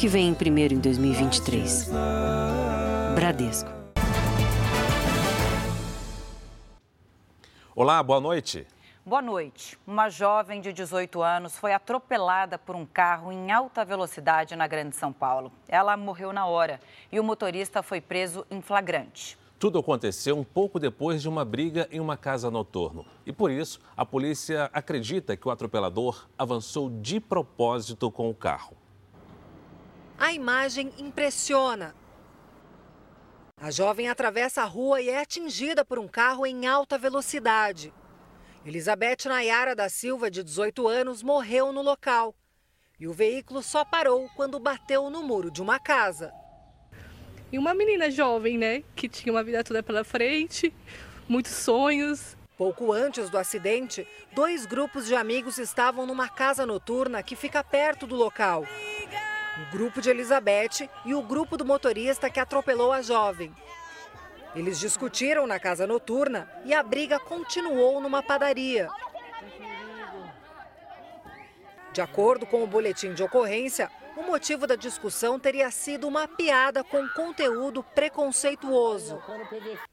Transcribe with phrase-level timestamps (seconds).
[0.00, 1.90] que vem primeiro em 2023.
[3.14, 3.68] Bradesco.
[7.76, 8.66] Olá, boa noite.
[9.04, 9.78] Boa noite.
[9.86, 14.96] Uma jovem de 18 anos foi atropelada por um carro em alta velocidade na Grande
[14.96, 15.52] São Paulo.
[15.68, 16.80] Ela morreu na hora
[17.12, 19.36] e o motorista foi preso em flagrante.
[19.58, 23.04] Tudo aconteceu um pouco depois de uma briga em uma casa noturno.
[23.26, 28.80] E por isso, a polícia acredita que o atropelador avançou de propósito com o carro.
[30.20, 31.94] A imagem impressiona.
[33.56, 37.90] A jovem atravessa a rua e é atingida por um carro em alta velocidade.
[38.66, 42.34] Elizabeth Nayara da Silva, de 18 anos, morreu no local.
[42.98, 46.30] E o veículo só parou quando bateu no muro de uma casa.
[47.50, 50.70] E uma menina jovem, né, que tinha uma vida toda pela frente,
[51.26, 52.36] muitos sonhos.
[52.58, 58.06] Pouco antes do acidente, dois grupos de amigos estavam numa casa noturna que fica perto
[58.06, 58.66] do local.
[59.58, 63.54] O grupo de Elizabeth e o grupo do motorista que atropelou a jovem.
[64.54, 68.88] Eles discutiram na casa noturna e a briga continuou numa padaria.
[71.92, 76.84] De acordo com o boletim de ocorrência, o motivo da discussão teria sido uma piada
[76.84, 79.20] com conteúdo preconceituoso.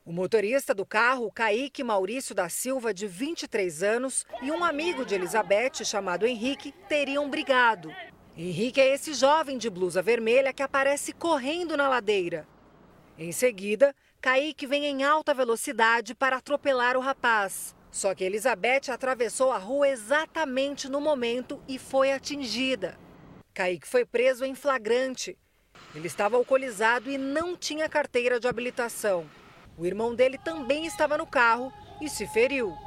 [0.06, 5.16] O motorista do carro, Kaique Maurício da Silva, de 23 anos, e um amigo de
[5.16, 7.92] Elizabeth, chamado Henrique, teriam brigado.
[8.38, 12.48] Henrique é esse jovem de blusa vermelha que aparece correndo na ladeira.
[13.18, 17.76] Em seguida, Kaique vem em alta velocidade para atropelar o rapaz.
[17.90, 22.96] Só que Elizabeth atravessou a rua exatamente no momento e foi atingida.
[23.56, 25.36] Kaique foi preso em flagrante.
[25.96, 29.28] Ele estava alcoolizado e não tinha carteira de habilitação.
[29.76, 32.78] O irmão dele também estava no carro e se feriu.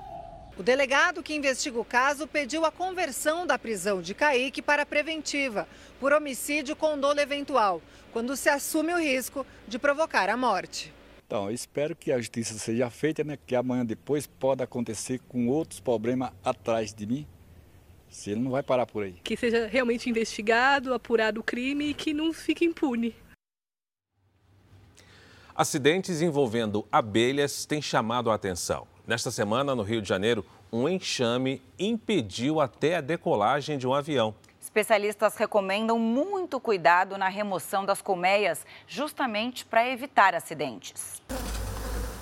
[0.57, 5.67] O delegado que investiga o caso pediu a conversão da prisão de Kaique para preventiva,
[5.99, 7.81] por homicídio com dolo eventual,
[8.13, 10.93] quando se assume o risco de provocar a morte.
[11.27, 13.39] Então, eu espero que a justiça seja feita, né?
[13.47, 17.27] Que amanhã depois pode acontecer com outros problemas atrás de mim,
[18.09, 19.15] se ele não vai parar por aí.
[19.23, 23.15] Que seja realmente investigado, apurado o crime e que não fique impune.
[25.55, 28.89] Acidentes envolvendo abelhas têm chamado a atenção.
[29.11, 34.33] Nesta semana, no Rio de Janeiro, um enxame impediu até a decolagem de um avião.
[34.61, 41.21] Especialistas recomendam muito cuidado na remoção das colmeias, justamente para evitar acidentes.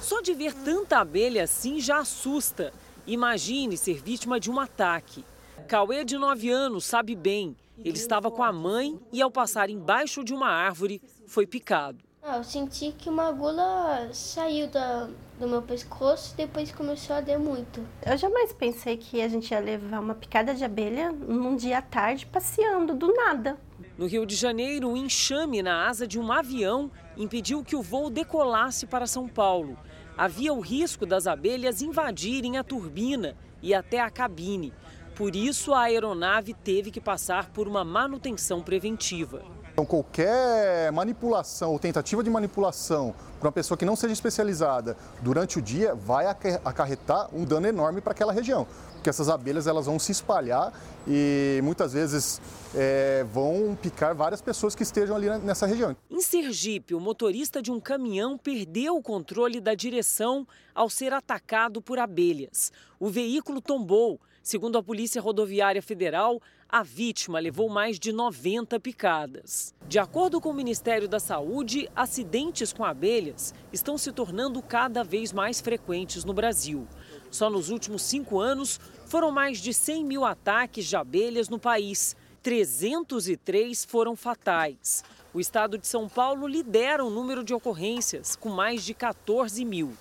[0.01, 2.73] Só de ver tanta abelha assim já assusta.
[3.07, 5.27] Imagine ser vítima de um ataque.
[5.69, 7.55] Cauê, de 9 anos, sabe bem.
[7.85, 12.08] Ele estava com a mãe e, ao passar embaixo de uma árvore, foi picado.
[12.31, 15.09] Ah, eu senti que uma agulha saiu da,
[15.41, 17.83] do meu pescoço e depois começou a doer muito.
[18.05, 21.83] Eu jamais pensei que a gente ia levar uma picada de abelha num dia à
[21.83, 23.59] tarde passeando do nada.
[23.97, 28.11] No Rio de Janeiro, um enxame na asa de um avião impediu que o voo
[28.11, 29.79] decolasse para São Paulo.
[30.15, 34.75] Havia o risco das abelhas invadirem a turbina e até a cabine.
[35.17, 39.43] Por isso, a aeronave teve que passar por uma manutenção preventiva.
[39.79, 45.57] Então, qualquer manipulação ou tentativa de manipulação para uma pessoa que não seja especializada durante
[45.57, 48.67] o dia vai acarretar um dano enorme para aquela região.
[48.95, 50.73] Porque essas abelhas elas vão se espalhar
[51.07, 52.41] e muitas vezes
[52.75, 55.97] é, vão picar várias pessoas que estejam ali nessa região.
[56.11, 60.45] Em Sergipe, o motorista de um caminhão perdeu o controle da direção
[60.75, 62.73] ao ser atacado por abelhas.
[62.99, 64.19] O veículo tombou
[64.49, 69.75] Segundo a Polícia Rodoviária Federal, a vítima levou mais de 90 picadas.
[69.89, 75.33] De acordo com o Ministério da Saúde, acidentes com abelhas estão se tornando cada vez
[75.33, 76.87] mais frequentes no Brasil.
[77.31, 82.15] Só nos últimos cinco anos foram mais de 100 mil ataques de abelhas no país.
[82.43, 85.03] 303 foram fatais.
[85.33, 89.95] O estado de São Paulo lidera o número de ocorrências, com mais de 14 mil.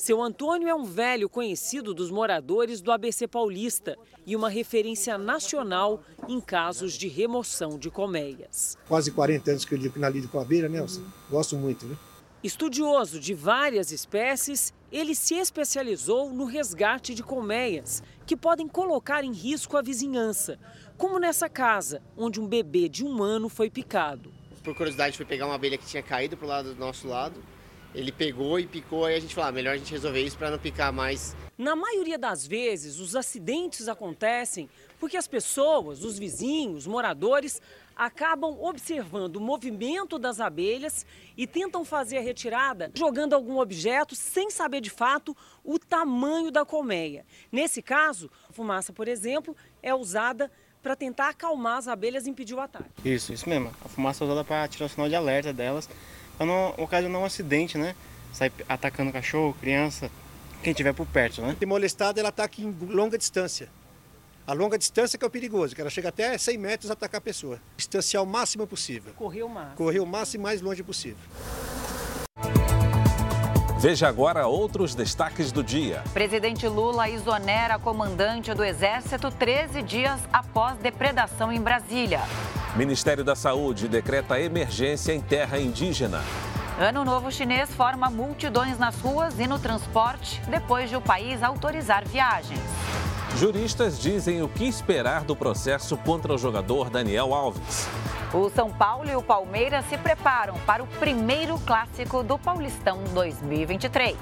[0.00, 6.02] Seu Antônio é um velho conhecido dos moradores do ABC Paulista e uma referência nacional
[6.26, 8.78] em casos de remoção de colmeias.
[8.88, 11.02] Quase 40 anos que eu lido com abelha, Nelson.
[11.28, 11.94] Gosto muito, né?
[12.42, 19.34] Estudioso de várias espécies, ele se especializou no resgate de colmeias, que podem colocar em
[19.34, 20.58] risco a vizinhança,
[20.96, 24.32] como nessa casa, onde um bebê de um ano foi picado.
[24.64, 27.38] Por curiosidade, foi pegar uma abelha que tinha caído para o lado do nosso lado
[27.94, 30.50] ele pegou e picou, aí a gente falou, ah, melhor a gente resolver isso para
[30.50, 31.34] não picar mais.
[31.58, 37.60] Na maioria das vezes, os acidentes acontecem porque as pessoas, os vizinhos, moradores,
[37.96, 41.04] acabam observando o movimento das abelhas
[41.36, 46.64] e tentam fazer a retirada jogando algum objeto sem saber de fato o tamanho da
[46.64, 47.26] colmeia.
[47.52, 50.50] Nesse caso, a fumaça, por exemplo, é usada
[50.82, 52.88] para tentar acalmar as abelhas e impedir o ataque.
[53.04, 53.70] Isso, isso mesmo.
[53.84, 55.88] A fumaça é usada para tirar o sinal de alerta delas,
[56.40, 57.94] para não ocasionar um acidente, né?
[58.32, 60.10] Sair atacando cachorro, criança,
[60.62, 61.54] quem estiver por perto, né?
[61.58, 63.68] Se molestada, ela ataca em longa distância.
[64.46, 67.18] A longa distância que é o perigoso, que ela chega até 100 metros a atacar
[67.18, 67.60] a pessoa.
[67.76, 69.12] Distanciar o máximo possível.
[69.12, 69.76] Correr o máximo.
[69.76, 71.18] Correr o máximo e mais longe possível.
[73.80, 76.04] Veja agora outros destaques do dia.
[76.12, 82.20] Presidente Lula exonera comandante do Exército 13 dias após depredação em Brasília.
[82.76, 86.20] Ministério da Saúde decreta emergência em terra indígena.
[86.78, 92.06] Ano Novo Chinês forma multidões nas ruas e no transporte depois de o país autorizar
[92.06, 92.60] viagens.
[93.36, 97.88] Juristas dizem o que esperar do processo contra o jogador Daniel Alves.
[98.34, 104.16] O São Paulo e o Palmeiras se preparam para o primeiro clássico do Paulistão 2023.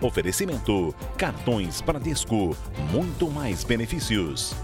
[0.00, 2.56] Oferecimento: cartões Bradesco,
[2.90, 4.54] muito mais benefícios.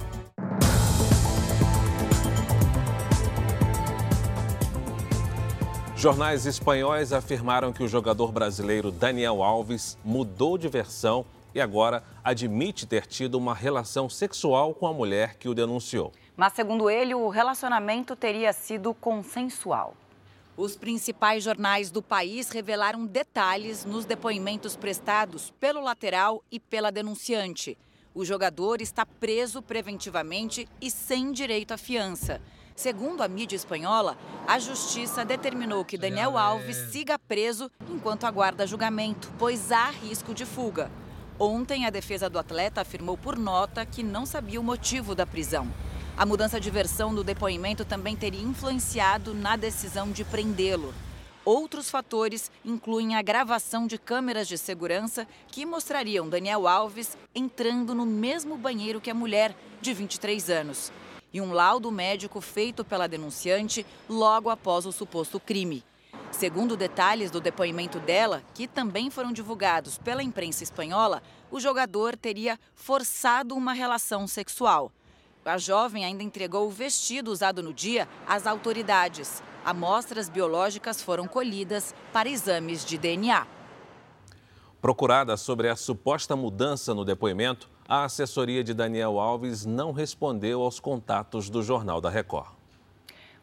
[6.07, 12.87] Jornais espanhóis afirmaram que o jogador brasileiro Daniel Alves mudou de versão e agora admite
[12.87, 16.13] ter tido uma relação sexual com a mulher que o denunciou.
[16.37, 19.97] Mas, segundo ele, o relacionamento teria sido consensual.
[20.57, 27.77] Os principais jornais do país revelaram detalhes nos depoimentos prestados pelo lateral e pela denunciante.
[28.15, 32.41] O jogador está preso preventivamente e sem direito à fiança.
[32.77, 39.33] Segundo a mídia espanhola, a justiça determinou que Daniel Alves siga preso enquanto aguarda julgamento,
[39.39, 40.91] pois há risco de fuga.
[41.39, 45.73] Ontem, a defesa do atleta afirmou por nota que não sabia o motivo da prisão.
[46.19, 50.93] A mudança de versão do depoimento também teria influenciado na decisão de prendê-lo.
[51.47, 58.05] Outros fatores incluem a gravação de câmeras de segurança que mostrariam Daniel Alves entrando no
[58.05, 60.93] mesmo banheiro que a mulher, de 23 anos
[61.37, 65.85] e um laudo médico feito pela denunciante logo após o suposto crime.
[66.31, 72.59] Segundo detalhes do depoimento dela, que também foram divulgados pela imprensa espanhola, o jogador teria
[72.75, 74.91] forçado uma relação sexual.
[75.45, 79.43] A jovem ainda entregou o vestido usado no dia às autoridades.
[79.63, 83.47] Amostras biológicas foram colhidas para exames de DNA.
[84.81, 90.81] Procurada sobre a suposta mudança no depoimento, a assessoria de Daniel Alves não respondeu aos
[90.81, 92.57] contatos do Jornal da Record.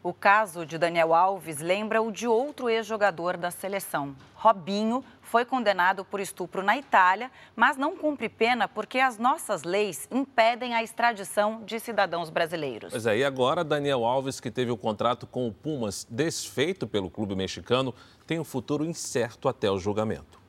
[0.02, 4.14] O caso de Daniel Alves lembra o de outro ex-jogador da seleção.
[4.34, 10.06] Robinho foi condenado por estupro na Itália, mas não cumpre pena porque as nossas leis
[10.10, 12.90] impedem a extradição de cidadãos brasileiros.
[12.90, 17.10] Pois é, e agora Daniel Alves, que teve o contrato com o Pumas desfeito pelo
[17.10, 17.94] clube mexicano,
[18.26, 20.43] tem um futuro incerto até o julgamento.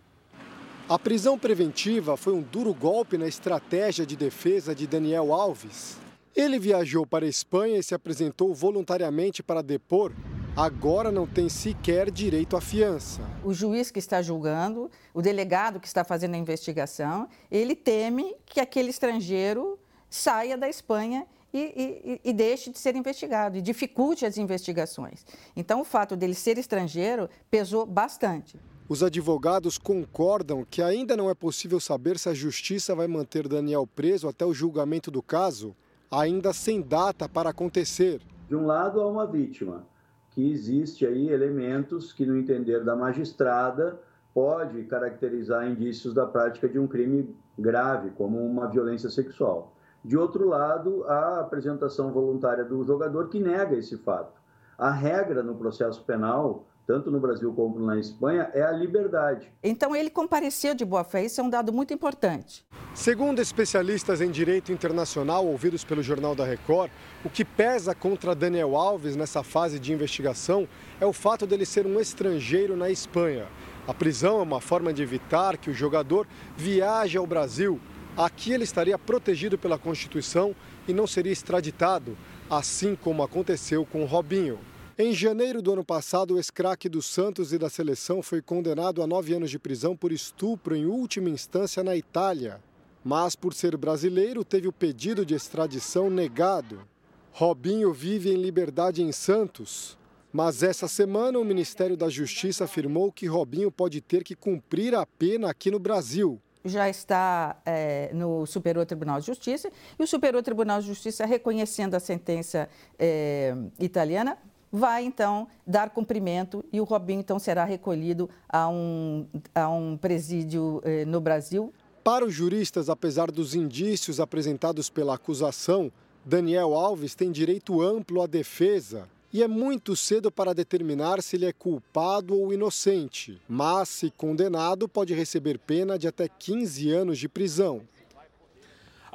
[0.88, 5.98] A prisão preventiva foi um duro golpe na estratégia de defesa de Daniel Alves.
[6.36, 10.12] Ele viajou para a Espanha e se apresentou voluntariamente para depor.
[10.56, 13.24] Agora não tem sequer direito à fiança.
[13.44, 18.60] O juiz que está julgando, o delegado que está fazendo a investigação, ele teme que
[18.60, 24.38] aquele estrangeiro saia da Espanha e, e, e, deixe de ser investigado e dificulte as
[24.38, 25.26] investigações.
[25.56, 28.60] Então, o fato dele ser estrangeiro pesou bastante.
[28.88, 33.88] Os advogados concordam que ainda não é possível saber se a justiça vai manter Daniel
[33.88, 35.76] preso até o julgamento do caso,
[36.12, 38.22] ainda sem data para acontecer.
[38.48, 39.88] De um lado, há uma vítima,
[40.30, 44.00] que existe aí elementos que, no entender da magistrada,
[44.32, 49.74] pode caracterizar indícios da prática de um crime grave, como uma violência sexual.
[50.04, 54.40] De outro lado, a apresentação voluntária do jogador que nega esse fato.
[54.78, 59.52] A regra no processo penal tanto no Brasil como na Espanha, é a liberdade.
[59.64, 62.66] Então ele compareceu de boa fé, isso é um dado muito importante.
[62.94, 66.92] Segundo especialistas em direito internacional ouvidos pelo Jornal da Record,
[67.24, 70.68] o que pesa contra Daniel Alves nessa fase de investigação
[71.00, 73.48] é o fato dele ser um estrangeiro na Espanha.
[73.88, 77.80] A prisão é uma forma de evitar que o jogador viaje ao Brasil.
[78.18, 80.56] Aqui ele estaria protegido pela Constituição
[80.88, 82.18] e não seria extraditado,
[82.50, 84.58] assim como aconteceu com Robinho.
[84.98, 89.08] Em janeiro do ano passado, o ex-craque do Santos e da seleção foi condenado a
[89.08, 92.62] nove anos de prisão por estupro em última instância na Itália.
[93.04, 96.88] Mas, por ser brasileiro, teve o pedido de extradição negado.
[97.34, 99.98] Robinho vive em liberdade em Santos.
[100.32, 105.06] Mas essa semana, o Ministério da Justiça afirmou que Robinho pode ter que cumprir a
[105.06, 110.42] pena aqui no Brasil já está é, no Superior Tribunal de Justiça e o Superior
[110.42, 114.36] Tribunal de Justiça, reconhecendo a sentença é, italiana,
[114.76, 120.82] vai então dar cumprimento e o Robinho então será recolhido a um, a um presídio
[120.84, 121.74] eh, no Brasil.
[122.04, 125.92] Para os juristas, apesar dos indícios apresentados pela acusação,
[126.26, 131.46] Daniel Alves tem direito amplo à defesa e é muito cedo para determinar se ele
[131.46, 133.42] é culpado ou inocente.
[133.48, 137.82] Mas, se condenado, pode receber pena de até 15 anos de prisão.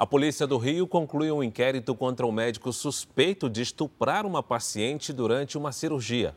[0.01, 5.13] A polícia do Rio conclui um inquérito contra um médico suspeito de estuprar uma paciente
[5.13, 6.35] durante uma cirurgia.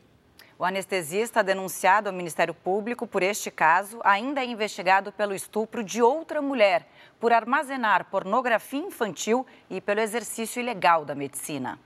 [0.58, 6.02] O anestesista denunciado ao Ministério Público por este caso ainda é investigado pelo estupro de
[6.02, 6.86] outra mulher,
[7.18, 11.80] por armazenar pornografia infantil e pelo exercício ilegal da medicina.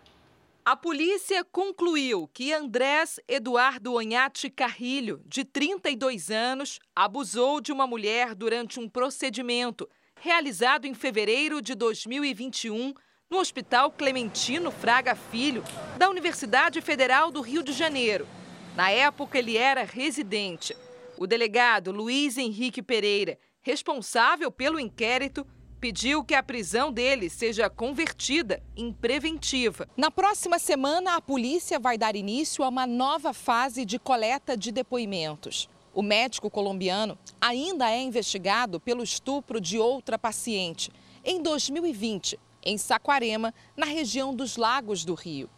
[0.64, 8.34] A polícia concluiu que Andrés Eduardo Onhati Carrilho, de 32 anos, abusou de uma mulher
[8.34, 9.88] durante um procedimento
[10.20, 12.92] realizado em fevereiro de 2021
[13.30, 15.62] no Hospital Clementino Fraga Filho,
[15.96, 18.26] da Universidade Federal do Rio de Janeiro.
[18.74, 20.76] Na época, ele era residente.
[21.16, 25.46] O delegado Luiz Henrique Pereira, responsável pelo inquérito,
[25.80, 29.88] pediu que a prisão dele seja convertida em preventiva.
[29.96, 34.72] Na próxima semana, a polícia vai dar início a uma nova fase de coleta de
[34.72, 35.68] depoimentos.
[35.94, 40.90] O médico colombiano ainda é investigado pelo estupro de outra paciente
[41.24, 45.48] em 2020, em Saquarema, na região dos Lagos do Rio.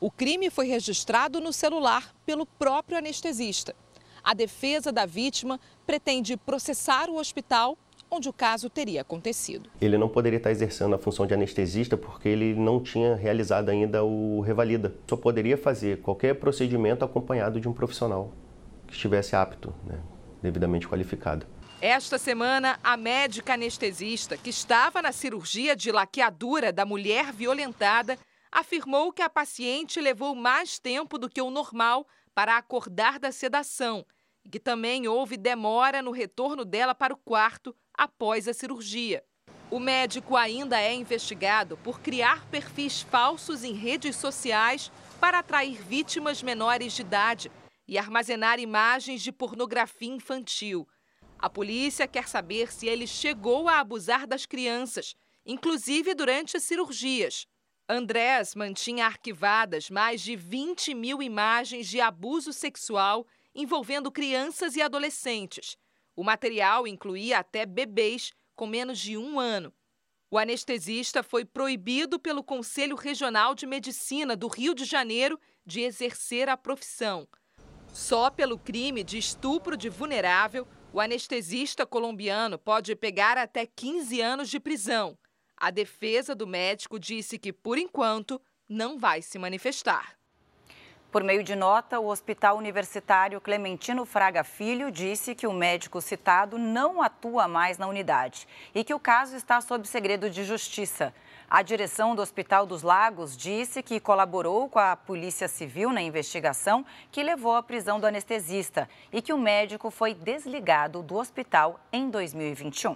[0.00, 3.74] O crime foi registrado no celular pelo próprio anestesista.
[4.22, 7.76] A defesa da vítima pretende processar o hospital
[8.10, 9.68] onde o caso teria acontecido.
[9.80, 14.04] Ele não poderia estar exercendo a função de anestesista porque ele não tinha realizado ainda
[14.04, 14.94] o revalida.
[15.06, 18.32] Só poderia fazer qualquer procedimento acompanhado de um profissional
[18.88, 20.02] que estivesse apto, né,
[20.42, 21.46] devidamente qualificado.
[21.80, 28.18] Esta semana, a médica anestesista que estava na cirurgia de laqueadura da mulher violentada
[28.50, 32.04] afirmou que a paciente levou mais tempo do que o normal
[32.34, 34.04] para acordar da sedação
[34.44, 39.22] e que também houve demora no retorno dela para o quarto após a cirurgia.
[39.70, 44.90] O médico ainda é investigado por criar perfis falsos em redes sociais
[45.20, 47.52] para atrair vítimas menores de idade
[47.88, 50.86] e armazenar imagens de pornografia infantil.
[51.38, 57.46] A polícia quer saber se ele chegou a abusar das crianças, inclusive durante as cirurgias.
[57.88, 65.78] Andrés mantinha arquivadas mais de 20 mil imagens de abuso sexual envolvendo crianças e adolescentes
[66.18, 69.72] o material incluía até bebês com menos de um ano.
[70.28, 76.48] O anestesista foi proibido pelo Conselho Regional de Medicina do Rio de Janeiro de exercer
[76.48, 77.28] a profissão.
[77.92, 84.48] Só pelo crime de estupro de vulnerável, o anestesista colombiano pode pegar até 15 anos
[84.48, 85.18] de prisão.
[85.56, 90.18] A defesa do médico disse que, por enquanto, não vai se manifestar.
[91.10, 96.58] Por meio de nota, o Hospital Universitário Clementino Fraga Filho disse que o médico citado
[96.58, 101.14] não atua mais na unidade e que o caso está sob segredo de justiça.
[101.50, 106.84] A direção do Hospital dos Lagos disse que colaborou com a Polícia Civil na investigação
[107.10, 112.10] que levou à prisão do anestesista e que o médico foi desligado do hospital em
[112.10, 112.94] 2021.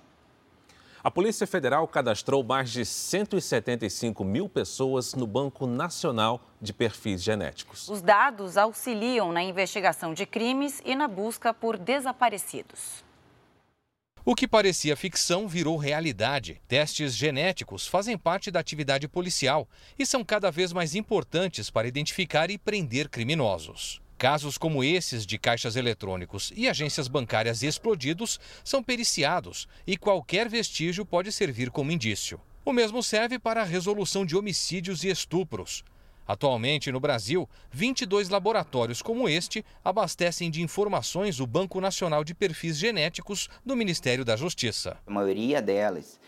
[1.02, 7.88] A Polícia Federal cadastrou mais de 175 mil pessoas no Banco Nacional de Perfis Genéticos.
[7.88, 13.02] Os dados auxiliam na investigação de crimes e na busca por desaparecidos.
[14.24, 16.60] O que parecia ficção virou realidade.
[16.68, 22.48] Testes genéticos fazem parte da atividade policial e são cada vez mais importantes para identificar
[22.48, 24.00] e prender criminosos.
[24.16, 31.04] Casos como esses de caixas eletrônicos e agências bancárias explodidos são periciados e qualquer vestígio
[31.04, 32.40] pode servir como indício.
[32.64, 35.82] O mesmo serve para a resolução de homicídios e estupros.
[36.26, 42.78] Atualmente, no Brasil, 22 laboratórios como este abastecem de informações o Banco Nacional de Perfis
[42.78, 44.96] Genéticos do Ministério da Justiça.
[45.06, 46.20] A maioria delas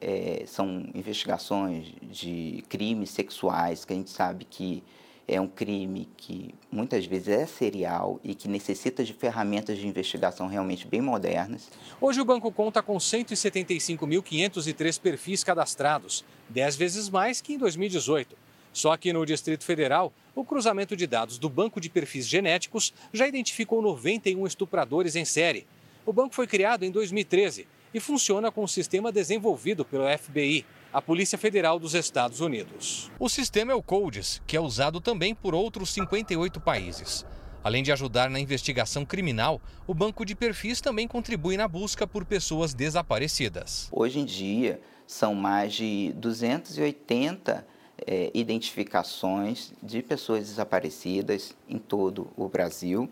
[0.00, 4.82] é, são investigações de crimes sexuais, que a gente sabe que
[5.28, 10.48] é um crime que muitas vezes é serial e que necessita de ferramentas de investigação
[10.48, 11.70] realmente bem modernas.
[12.00, 18.41] Hoje o banco conta com 175.503 perfis cadastrados, 10 vezes mais que em 2018.
[18.72, 23.28] Só que no Distrito Federal, o cruzamento de dados do Banco de Perfis Genéticos já
[23.28, 25.66] identificou 91 estupradores em série.
[26.06, 31.00] O banco foi criado em 2013 e funciona com um sistema desenvolvido pelo FBI, a
[31.00, 33.10] Polícia Federal dos Estados Unidos.
[33.18, 37.24] O sistema é o CODES, que é usado também por outros 58 países.
[37.64, 42.24] Além de ajudar na investigação criminal, o banco de perfis também contribui na busca por
[42.24, 43.88] pessoas desaparecidas.
[43.92, 47.64] Hoje em dia, são mais de 280
[48.06, 53.08] é, identificações de pessoas desaparecidas em todo o Brasil.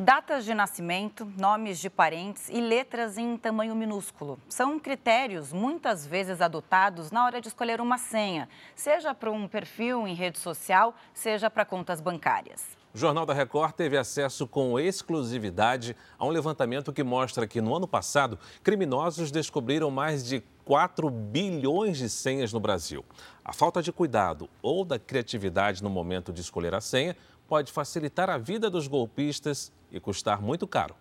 [0.00, 6.40] Datas de nascimento, nomes de parentes e letras em tamanho minúsculo são critérios muitas vezes
[6.40, 11.50] adotados na hora de escolher uma senha, seja para um perfil em rede social, seja
[11.50, 12.78] para contas bancárias.
[12.94, 17.74] O Jornal da Record teve acesso com exclusividade a um levantamento que mostra que no
[17.74, 23.02] ano passado, criminosos descobriram mais de 4 bilhões de senhas no Brasil.
[23.42, 27.16] A falta de cuidado ou da criatividade no momento de escolher a senha
[27.48, 30.94] pode facilitar a vida dos golpistas e custar muito caro.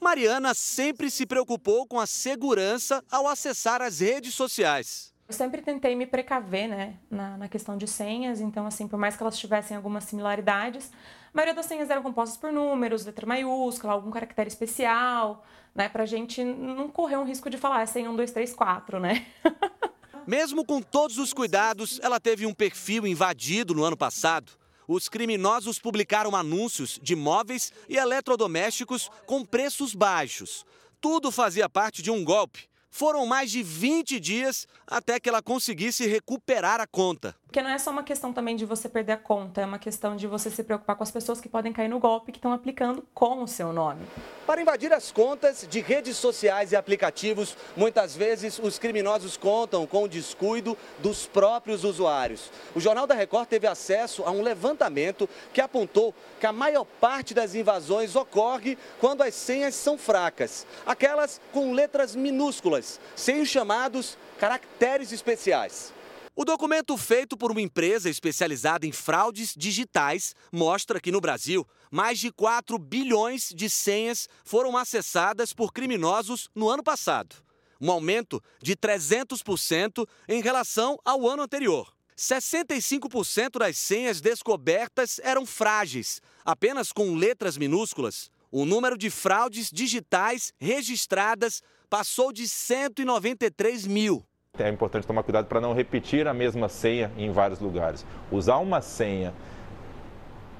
[0.00, 5.14] Mariana sempre se preocupou com a segurança ao acessar as redes sociais.
[5.28, 9.14] Eu sempre tentei me precaver, né, na, na, questão de senhas, então, assim, por mais
[9.14, 10.90] que elas tivessem algumas similaridades,
[11.38, 16.42] maioria das senhas eram compostas por números, letra maiúscula, algum caractere especial, né, pra gente
[16.42, 19.24] não correr um risco de falar é senha 1, 2, 3, 4, né?
[20.26, 25.78] Mesmo com todos os cuidados, ela teve um perfil invadido no ano passado os criminosos
[25.78, 30.64] publicaram anúncios de móveis e eletrodomésticos com preços baixos.
[30.98, 32.66] Tudo fazia parte de um golpe.
[32.90, 37.36] Foram mais de 20 dias até que ela conseguisse recuperar a conta.
[37.48, 40.14] Porque não é só uma questão também de você perder a conta, é uma questão
[40.14, 43.02] de você se preocupar com as pessoas que podem cair no golpe que estão aplicando
[43.14, 44.02] com o seu nome.
[44.46, 50.02] Para invadir as contas de redes sociais e aplicativos, muitas vezes os criminosos contam com
[50.02, 52.52] o descuido dos próprios usuários.
[52.74, 57.32] O Jornal da Record teve acesso a um levantamento que apontou que a maior parte
[57.32, 64.18] das invasões ocorre quando as senhas são fracas, aquelas com letras minúsculas, sem os chamados
[64.38, 65.96] caracteres especiais.
[66.40, 72.20] O documento feito por uma empresa especializada em fraudes digitais mostra que no Brasil, mais
[72.20, 77.34] de 4 bilhões de senhas foram acessadas por criminosos no ano passado,
[77.80, 81.92] um aumento de 300% em relação ao ano anterior.
[82.16, 88.30] 65% das senhas descobertas eram frágeis, apenas com letras minúsculas.
[88.48, 94.24] O número de fraudes digitais registradas passou de 193 mil
[94.62, 98.04] é importante tomar cuidado para não repetir a mesma senha em vários lugares.
[98.30, 99.32] Usar uma senha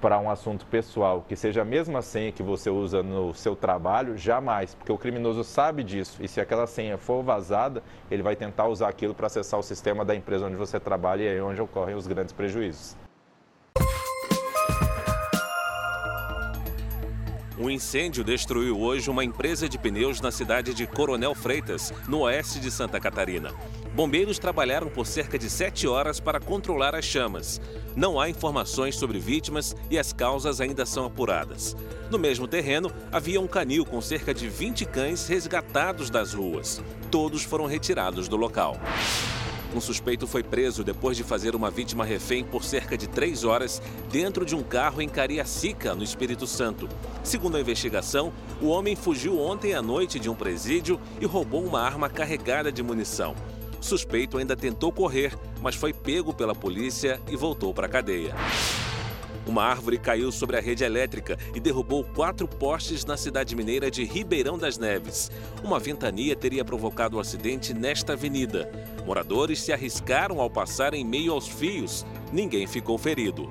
[0.01, 4.17] para um assunto pessoal que seja a mesma senha que você usa no seu trabalho,
[4.17, 6.23] jamais, porque o criminoso sabe disso.
[6.23, 10.05] E se aquela senha for vazada, ele vai tentar usar aquilo para acessar o sistema
[10.05, 13.08] da empresa onde você trabalha e é aí onde ocorrem os grandes prejuízos.
[17.61, 22.61] Um incêndio destruiu hoje uma empresa de pneus na cidade de Coronel Freitas, no oeste
[22.61, 23.53] de Santa Catarina.
[23.97, 27.61] Bombeiros trabalharam por cerca de sete horas para controlar as chamas.
[27.97, 31.77] Não há informações sobre vítimas e as causas ainda são apuradas.
[32.13, 36.81] No mesmo terreno, havia um canil com cerca de 20 cães resgatados das ruas.
[37.11, 38.77] Todos foram retirados do local.
[39.75, 43.83] Um suspeito foi preso depois de fazer uma vítima refém por cerca de três horas
[44.11, 46.89] dentro de um carro em Cariacica, no Espírito Santo.
[47.23, 51.81] Segundo a investigação, o homem fugiu ontem à noite de um presídio e roubou uma
[51.81, 53.35] arma carregada de munição.
[53.81, 58.35] O suspeito ainda tentou correr, mas foi pego pela polícia e voltou para a cadeia.
[59.49, 64.05] Uma árvore caiu sobre a rede elétrica e derrubou quatro postes na cidade mineira de
[64.05, 65.31] Ribeirão das Neves.
[65.65, 68.71] Uma ventania teria provocado o acidente nesta avenida.
[69.07, 72.05] Moradores se arriscaram ao passar em meio aos fios.
[72.31, 73.51] Ninguém ficou ferido.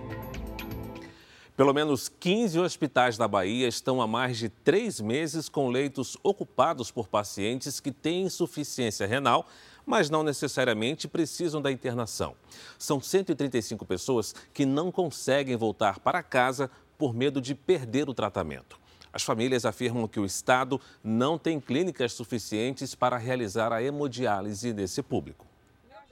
[1.55, 6.91] Pelo menos 15 hospitais da Bahia estão há mais de três meses com leitos ocupados
[6.91, 9.47] por pacientes que têm insuficiência renal
[9.88, 12.36] mas não necessariamente precisam da internação.
[12.78, 18.78] São 135 pessoas que não conseguem voltar para casa por medo de perder o tratamento.
[19.13, 25.02] As famílias afirmam que o Estado não tem clínicas suficientes para realizar a hemodiálise desse
[25.02, 25.47] público.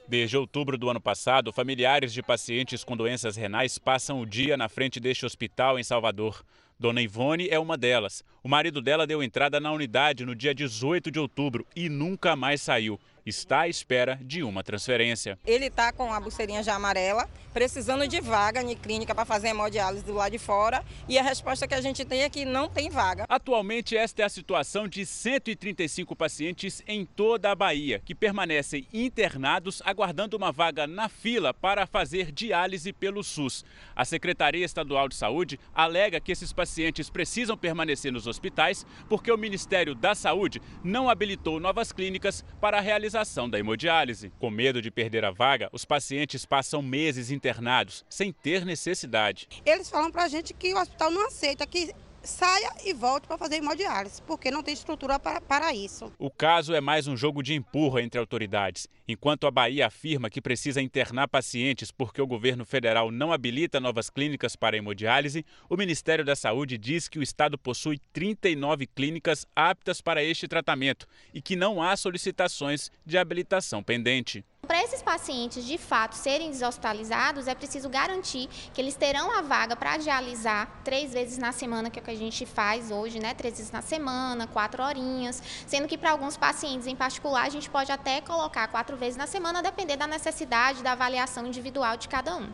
[0.08, 4.68] Desde outubro do ano passado, familiares de pacientes com doenças renais passam o dia na
[4.68, 6.42] frente deste hospital em Salvador.
[6.78, 8.24] Dona Ivone é uma delas.
[8.42, 12.62] O marido dela deu entrada na unidade no dia 18 de outubro e nunca mais
[12.62, 15.36] saiu está à espera de uma transferência.
[15.44, 20.04] Ele está com a pulseirinha já amarela, precisando de vaga em clínica para fazer hemodiálise
[20.04, 22.88] do lado de fora e a resposta que a gente tem é que não tem
[22.88, 23.24] vaga.
[23.28, 29.82] Atualmente, esta é a situação de 135 pacientes em toda a Bahia, que permanecem internados
[29.84, 33.64] aguardando uma vaga na fila para fazer diálise pelo SUS.
[33.94, 39.38] A Secretaria Estadual de Saúde alega que esses pacientes precisam permanecer nos hospitais porque o
[39.38, 42.80] Ministério da Saúde não habilitou novas clínicas para a
[43.16, 44.30] realização da hemodiálise.
[44.38, 49.48] Com medo de perder a vaga, os pacientes passam meses internados, sem ter necessidade.
[49.64, 51.94] Eles falam para a gente que o hospital não aceita, que
[52.26, 56.12] saia e volte para fazer hemodiálise, porque não tem estrutura para, para isso.
[56.18, 58.88] O caso é mais um jogo de empurra entre autoridades.
[59.08, 64.10] Enquanto a Bahia afirma que precisa internar pacientes porque o governo federal não habilita novas
[64.10, 70.00] clínicas para hemodiálise, o Ministério da Saúde diz que o estado possui 39 clínicas aptas
[70.00, 74.44] para este tratamento e que não há solicitações de habilitação pendente.
[74.66, 79.76] Para esses pacientes de fato serem deshospitalizados, é preciso garantir que eles terão a vaga
[79.76, 83.32] para dialisar três vezes na semana, que é o que a gente faz hoje, né?
[83.32, 85.40] Três vezes na semana, quatro horinhas.
[85.68, 89.28] Sendo que para alguns pacientes em particular, a gente pode até colocar quatro vezes na
[89.28, 92.52] semana, depender da necessidade da avaliação individual de cada um.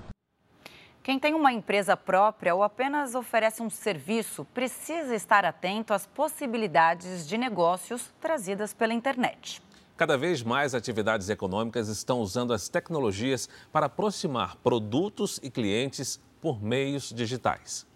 [1.03, 7.27] Quem tem uma empresa própria ou apenas oferece um serviço precisa estar atento às possibilidades
[7.27, 9.63] de negócios trazidas pela internet.
[9.97, 16.63] Cada vez mais atividades econômicas estão usando as tecnologias para aproximar produtos e clientes por
[16.63, 17.87] meios digitais.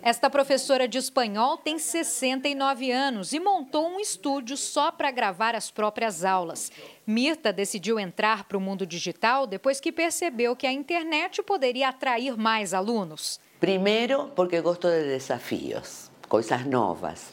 [0.00, 5.70] Esta professora de espanhol tem 69 anos e montou um estúdio só para gravar as
[5.70, 6.70] próprias aulas.
[7.06, 12.36] Mirta decidiu entrar para o mundo digital depois que percebeu que a internet poderia atrair
[12.36, 13.40] mais alunos.
[13.58, 17.32] Primeiro, porque gosto de desafios, coisas novas.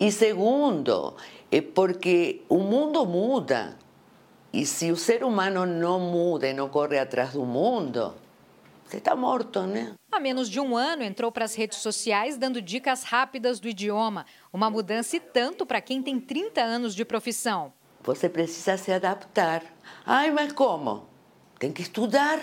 [0.00, 1.14] E segundo,
[1.50, 3.76] é porque o mundo muda.
[4.52, 8.14] E se o ser humano não muda e não corre atrás do mundo,
[8.84, 9.94] você está morto, né?
[10.10, 14.26] Há menos de um ano entrou para as redes sociais dando dicas rápidas do idioma.
[14.52, 17.72] Uma mudança e tanto para quem tem 30 anos de profissão.
[18.02, 19.62] Você precisa se adaptar.
[20.04, 21.06] Ai, mas como?
[21.58, 22.40] Tem que estudar.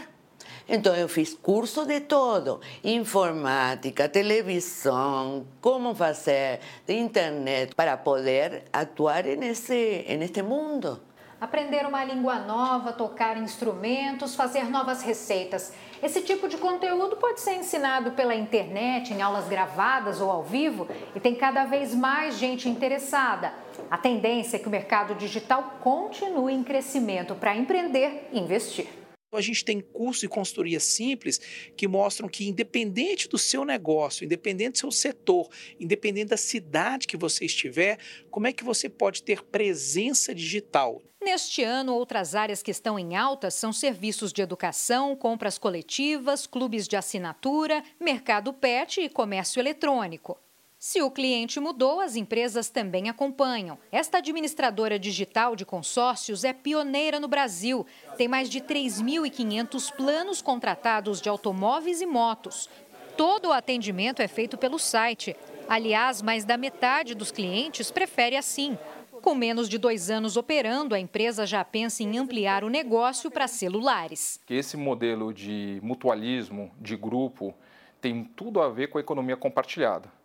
[0.69, 10.05] Então eu fiz curso de todo: informática, televisão, como fazer, internet, para poder atuar nesse,
[10.19, 11.01] neste mundo.
[11.39, 15.71] Aprender uma língua nova, tocar instrumentos, fazer novas receitas.
[16.01, 20.87] Esse tipo de conteúdo pode ser ensinado pela internet, em aulas gravadas ou ao vivo,
[21.15, 23.53] e tem cada vez mais gente interessada.
[23.89, 29.06] A tendência é que o mercado digital continue em crescimento para empreender e investir.
[29.33, 31.37] A gente tem curso e consultoria simples
[31.75, 37.17] que mostram que, independente do seu negócio, independente do seu setor, independente da cidade que
[37.17, 37.99] você estiver,
[38.31, 41.01] como é que você pode ter presença digital.
[41.21, 46.87] Neste ano, outras áreas que estão em alta são serviços de educação, compras coletivas, clubes
[46.87, 50.39] de assinatura, mercado pet e comércio eletrônico.
[50.79, 53.79] Se o cliente mudou, as empresas também acompanham.
[53.91, 57.83] Esta administradora digital de consórcios é pioneira no Brasil.
[58.15, 62.69] Tem mais de 3.500 planos contratados de automóveis e motos.
[63.17, 65.35] Todo o atendimento é feito pelo site.
[65.67, 68.77] Aliás, mais da metade dos clientes prefere assim.
[69.19, 73.47] Com menos de dois anos operando, a empresa já pensa em ampliar o negócio para
[73.47, 74.39] celulares.
[74.47, 77.55] Esse modelo de mutualismo, de grupo,
[77.99, 80.15] tem tudo a ver com a economia compartilhada.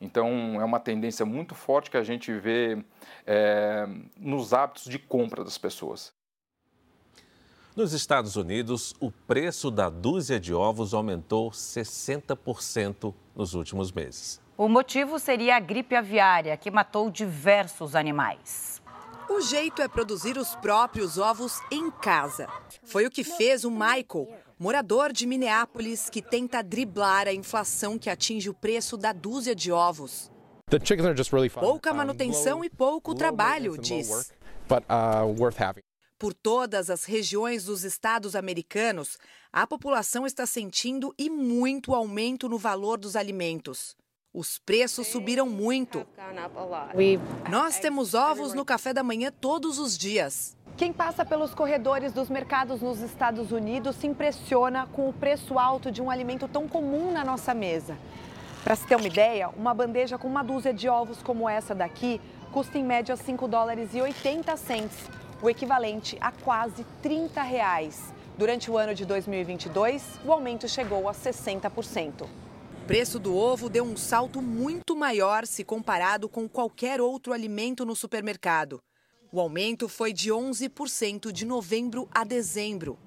[0.00, 2.82] Então, é uma tendência muito forte que a gente vê
[3.26, 6.12] é, nos hábitos de compra das pessoas.
[7.74, 14.40] Nos Estados Unidos, o preço da dúzia de ovos aumentou 60% nos últimos meses.
[14.56, 18.82] O motivo seria a gripe aviária, que matou diversos animais.
[19.30, 22.48] O jeito é produzir os próprios ovos em casa.
[22.82, 24.26] Foi o que fez o Michael,
[24.58, 29.70] morador de Minneapolis que tenta driblar a inflação que atinge o preço da dúzia de
[29.70, 30.30] ovos.
[31.60, 34.10] Pouca manutenção e pouco trabalho, diz.
[34.10, 35.32] Uh,
[36.18, 39.16] Por todas as regiões dos estados americanos,
[39.52, 43.96] a população está sentindo e muito aumento no valor dos alimentos.
[44.34, 46.06] Os preços subiram muito.
[47.50, 50.54] Nós temos ovos no café da manhã todos os dias.
[50.78, 55.90] Quem passa pelos corredores dos mercados nos Estados Unidos se impressiona com o preço alto
[55.90, 57.98] de um alimento tão comum na nossa mesa.
[58.62, 62.20] Para se ter uma ideia, uma bandeja com uma dúzia de ovos como essa daqui
[62.52, 64.96] custa em média 5 dólares e 80 cents,
[65.42, 68.14] o equivalente a quase 30 reais.
[68.38, 72.22] Durante o ano de 2022, o aumento chegou a 60%.
[72.22, 77.84] O preço do ovo deu um salto muito maior se comparado com qualquer outro alimento
[77.84, 78.80] no supermercado.
[79.30, 82.98] O aumento foi de 11% de novembro a dezembro.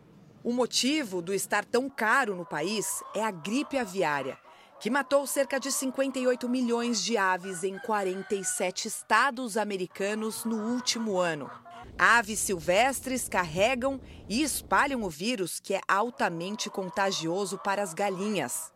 [0.44, 4.38] O motivo do estar tão caro no país é a gripe aviária,
[4.80, 11.50] que matou cerca de 58 milhões de aves em 47 estados americanos no último ano.
[11.98, 18.72] Aves silvestres carregam e espalham o vírus que é altamente contagioso para as galinhas.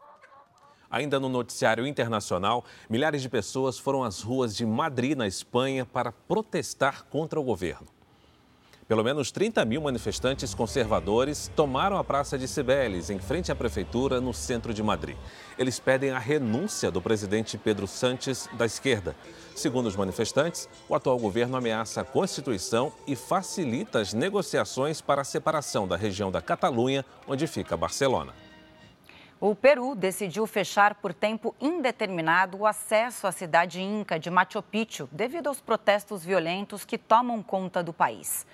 [0.96, 6.14] Ainda no noticiário internacional, milhares de pessoas foram às ruas de Madrid, na Espanha, para
[6.14, 7.86] protestar contra o governo.
[8.88, 14.22] Pelo menos 30 mil manifestantes conservadores tomaram a Praça de Cibeles, em frente à prefeitura,
[14.22, 15.18] no centro de Madrid.
[15.60, 19.18] Eles pedem a renúncia do presidente Pedro Sánchez da esquerda.
[19.54, 25.26] Segundo os manifestantes, o atual governo ameaça a Constituição e facilita as negociações para a
[25.26, 28.45] separação da região da Catalunha, onde fica Barcelona.
[29.40, 35.10] O Peru decidiu fechar por tempo indeterminado o acesso à cidade inca de Machu Picchu
[35.12, 38.48] devido aos protestos violentos que tomam conta do país.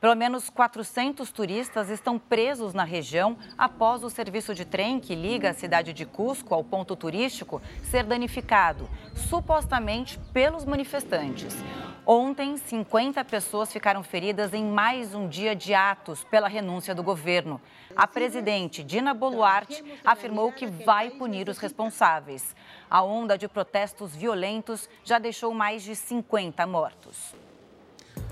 [0.00, 5.50] Pelo menos 400 turistas estão presos na região após o serviço de trem que liga
[5.50, 11.56] a cidade de Cusco ao ponto turístico ser danificado, supostamente pelos manifestantes.
[12.06, 17.60] Ontem, 50 pessoas ficaram feridas em mais um dia de atos pela renúncia do governo.
[17.98, 22.54] A presidente Dina Boluarte afirmou que vai punir os responsáveis.
[22.88, 27.34] A onda de protestos violentos já deixou mais de 50 mortos.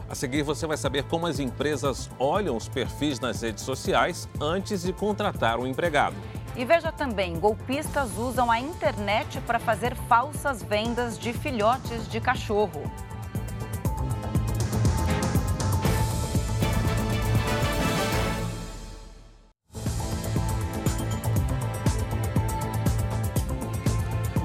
[0.08, 4.82] A seguir, você vai saber como as empresas olham os perfis nas redes sociais antes
[4.84, 6.14] de contratar um empregado.
[6.54, 12.84] E veja também: golpistas usam a internet para fazer falsas vendas de filhotes de cachorro.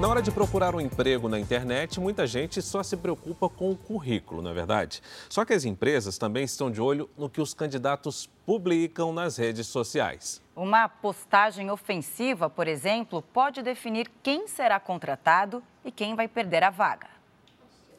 [0.02, 3.76] Na hora de procurar um emprego na internet, muita gente só se preocupa com o
[3.76, 5.00] currículo, não é verdade?
[5.28, 9.68] Só que as empresas também estão de olho no que os candidatos publicam nas redes
[9.68, 10.42] sociais.
[10.56, 16.70] Uma postagem ofensiva, por exemplo, pode definir quem será contratado e quem vai perder a
[16.70, 17.11] vaga.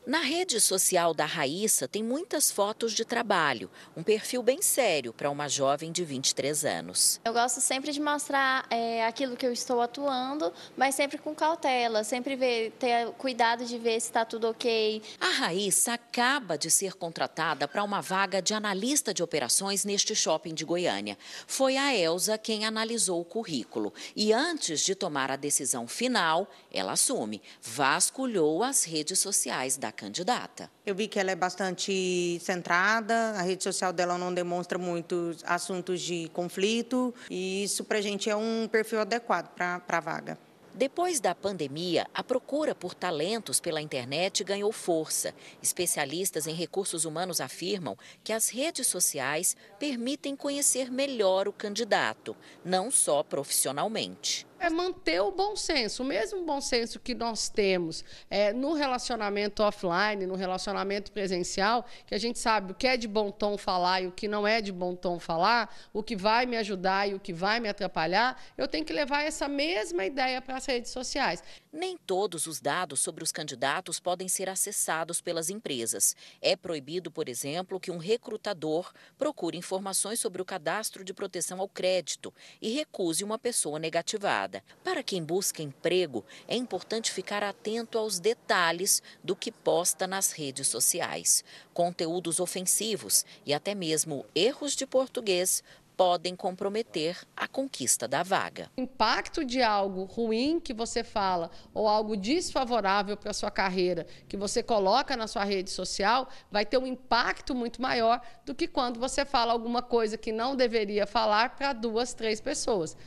[0.05, 5.29] Na rede social da Raíssa tem muitas fotos de trabalho, um perfil bem sério para
[5.29, 7.21] uma jovem de 23 anos.
[7.23, 12.03] Eu gosto sempre de mostrar é, aquilo que eu estou atuando, mas sempre com cautela,
[12.03, 15.01] sempre ver, ter cuidado de ver se está tudo ok.
[15.21, 20.53] A Raíssa acaba de ser contratada para uma vaga de analista de operações neste shopping
[20.53, 21.17] de Goiânia.
[21.47, 26.91] Foi a Elza quem analisou o currículo e antes de tomar a decisão final, ela
[26.91, 30.69] assume, vasculhou as redes sociais da candidata.
[30.85, 36.01] Eu vi que ela é bastante centrada, a rede social dela não demonstra muitos assuntos
[36.01, 40.37] de conflito, e isso para a gente é um perfil adequado para a vaga.
[40.75, 45.31] Depois da pandemia, a procura por talentos pela internet ganhou força.
[45.61, 52.89] Especialistas em recursos humanos afirmam que as redes sociais permitem conhecer melhor o candidato, não
[52.89, 58.53] só profissionalmente é manter o bom senso, o mesmo bom senso que nós temos é,
[58.53, 63.31] no relacionamento offline, no relacionamento presencial, que a gente sabe o que é de bom
[63.31, 66.57] tom falar e o que não é de bom tom falar, o que vai me
[66.57, 70.55] ajudar e o que vai me atrapalhar, eu tenho que levar essa mesma ideia para
[70.55, 71.43] as redes sociais.
[71.75, 76.15] Nem todos os dados sobre os candidatos podem ser acessados pelas empresas.
[76.39, 81.67] É proibido, por exemplo, que um recrutador procure informações sobre o cadastro de proteção ao
[81.67, 82.31] crédito
[82.61, 84.63] e recuse uma pessoa negativada.
[84.83, 90.67] Para quem busca emprego, é importante ficar atento aos detalhes do que posta nas redes
[90.67, 91.43] sociais.
[91.73, 95.63] Conteúdos ofensivos e até mesmo erros de português
[95.95, 98.69] podem comprometer a conquista da vaga.
[98.77, 104.37] Impacto de algo ruim que você fala ou algo desfavorável para a sua carreira que
[104.37, 108.99] você coloca na sua rede social vai ter um impacto muito maior do que quando
[108.99, 112.97] você fala alguma coisa que não deveria falar para duas, três pessoas.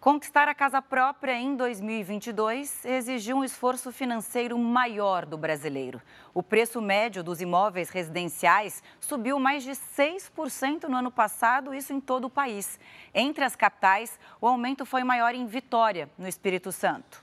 [0.00, 6.00] Conquistar a casa própria em 2022 exigiu um esforço financeiro maior do brasileiro.
[6.32, 12.00] O preço médio dos imóveis residenciais subiu mais de 6% no ano passado, isso em
[12.00, 12.80] todo o país.
[13.12, 17.22] Entre as capitais, o aumento foi maior em Vitória, no Espírito Santo.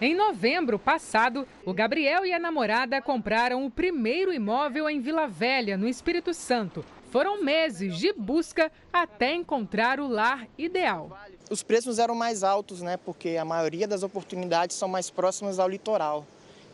[0.00, 5.76] Em novembro passado, o Gabriel e a namorada compraram o primeiro imóvel em Vila Velha,
[5.76, 6.82] no Espírito Santo.
[7.10, 11.18] Foram meses de busca até encontrar o lar ideal.
[11.50, 12.98] Os preços eram mais altos, né?
[12.98, 16.26] Porque a maioria das oportunidades são mais próximas ao litoral.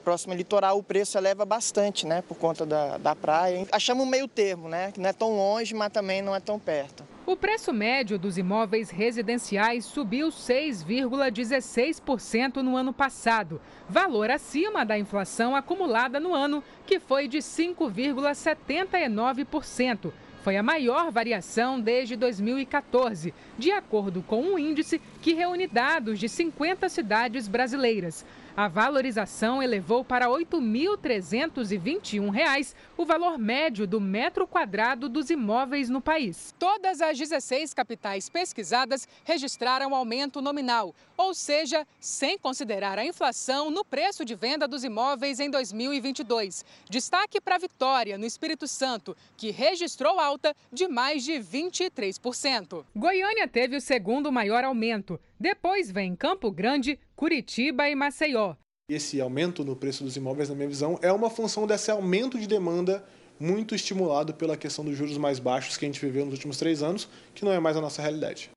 [0.02, 2.20] Próximo ao litoral o preço eleva bastante, né?
[2.22, 3.64] Por conta da, da praia.
[3.70, 4.92] Achamos um meio termo, né?
[4.98, 7.04] Não é tão longe, mas também não é tão perto.
[7.26, 15.56] O preço médio dos imóveis residenciais subiu 6,16% no ano passado, valor acima da inflação
[15.56, 20.12] acumulada no ano, que foi de 5,79%,
[20.44, 26.28] foi a maior variação desde 2014, de acordo com um índice que reúne dados de
[26.28, 28.26] 50 cidades brasileiras.
[28.54, 36.00] A valorização elevou para R$ 8.321 o valor médio do metro quadrado dos imóveis no
[36.00, 36.54] país.
[36.56, 43.84] Todas as 16 capitais pesquisadas registraram aumento nominal, ou seja, sem considerar a inflação no
[43.84, 46.64] preço de venda dos imóveis em 2022.
[46.88, 52.84] Destaque para Vitória, no Espírito Santo, que registrou alta de mais de 23%.
[52.94, 55.20] Goiânia teve o segundo maior aumento.
[55.38, 58.54] Depois vem Campo Grande, Curitiba e Maceió.
[58.90, 62.46] Esse aumento no preço dos imóveis, na minha visão, é uma função desse aumento de
[62.46, 63.02] demanda
[63.38, 66.82] muito estimulado pela questão dos juros mais baixos que a gente viveu nos últimos três
[66.82, 68.50] anos, que não é mais a nossa realidade.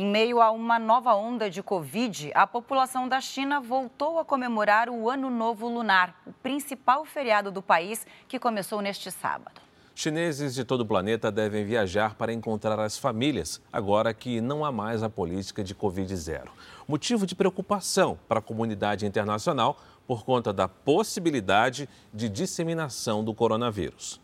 [0.00, 4.88] Em meio a uma nova onda de Covid, a população da China voltou a comemorar
[4.88, 9.60] o Ano Novo Lunar, o principal feriado do país, que começou neste sábado.
[9.96, 14.70] Chineses de todo o planeta devem viajar para encontrar as famílias, agora que não há
[14.70, 16.44] mais a política de Covid-0.
[16.86, 24.20] Motivo de preocupação para a comunidade internacional por conta da possibilidade de disseminação do coronavírus.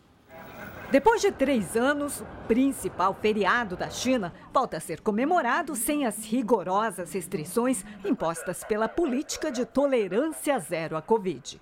[0.95, 6.25] Depois de três anos, o principal feriado da China volta a ser comemorado sem as
[6.25, 11.61] rigorosas restrições impostas pela política de tolerância zero à Covid.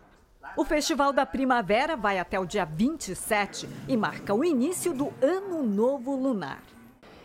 [0.55, 5.63] O Festival da Primavera vai até o dia 27 e marca o início do Ano
[5.63, 6.61] Novo Lunar.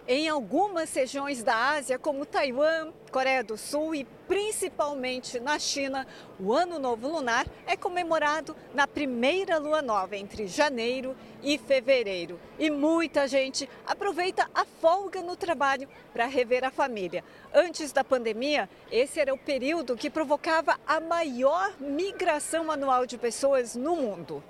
[0.09, 6.07] Em algumas regiões da Ásia, como Taiwan, Coreia do Sul e principalmente na China,
[6.39, 12.39] o Ano Novo Lunar é comemorado na primeira lua nova, entre janeiro e fevereiro.
[12.57, 17.21] E muita gente aproveita a folga no trabalho para rever a família.
[17.53, 23.75] Antes da pandemia, esse era o período que provocava a maior migração anual de pessoas
[23.75, 24.41] no mundo.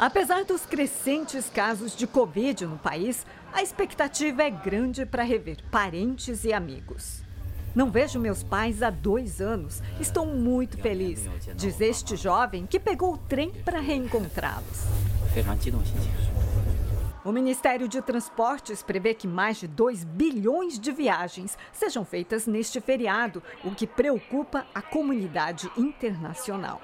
[0.00, 6.42] Apesar dos crescentes casos de Covid no país, a expectativa é grande para rever parentes
[6.42, 7.22] e amigos.
[7.74, 9.82] Não vejo meus pais há dois anos.
[10.00, 14.86] Estou muito feliz, diz este jovem que pegou o trem para reencontrá-los.
[17.22, 22.80] O Ministério de Transportes prevê que mais de 2 bilhões de viagens sejam feitas neste
[22.80, 26.80] feriado, o que preocupa a comunidade internacional.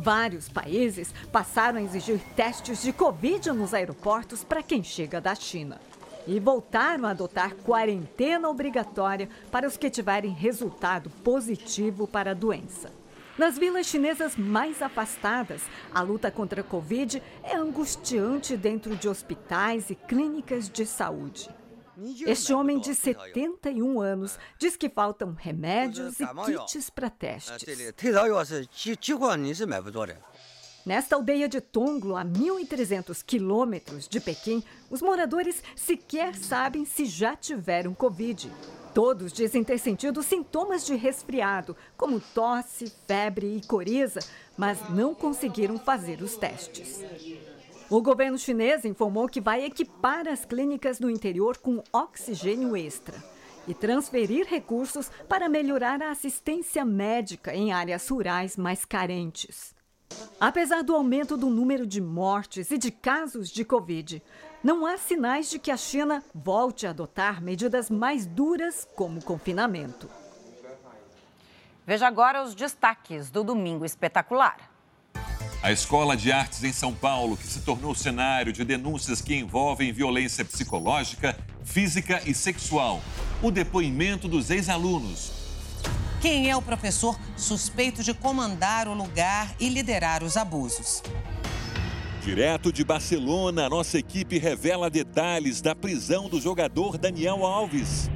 [0.00, 5.80] Vários países passaram a exigir testes de Covid nos aeroportos para quem chega da China.
[6.24, 12.92] E voltaram a adotar quarentena obrigatória para os que tiverem resultado positivo para a doença.
[13.36, 19.90] Nas vilas chinesas mais afastadas, a luta contra a Covid é angustiante dentro de hospitais
[19.90, 21.50] e clínicas de saúde.
[22.26, 26.26] Este homem de 71 anos diz que faltam remédios e
[26.66, 27.78] kits para testes.
[30.86, 37.36] Nesta aldeia de Tonglo, a 1.300 quilômetros de Pequim, os moradores sequer sabem se já
[37.36, 38.50] tiveram Covid.
[38.94, 44.20] Todos dizem ter sentido sintomas de resfriado, como tosse, febre e coriza,
[44.56, 47.02] mas não conseguiram fazer os testes.
[47.90, 53.16] O governo chinês informou que vai equipar as clínicas no interior com oxigênio extra
[53.66, 59.74] e transferir recursos para melhorar a assistência médica em áreas rurais mais carentes.
[60.38, 64.22] Apesar do aumento do número de mortes e de casos de Covid,
[64.62, 70.10] não há sinais de que a China volte a adotar medidas mais duras, como confinamento.
[71.86, 74.77] Veja agora os destaques do Domingo Espetacular.
[75.60, 79.92] A Escola de Artes em São Paulo, que se tornou cenário de denúncias que envolvem
[79.92, 83.02] violência psicológica, física e sexual.
[83.42, 85.32] O depoimento dos ex-alunos.
[86.20, 91.02] Quem é o professor suspeito de comandar o lugar e liderar os abusos?
[92.22, 98.08] Direto de Barcelona, a nossa equipe revela detalhes da prisão do jogador Daniel Alves.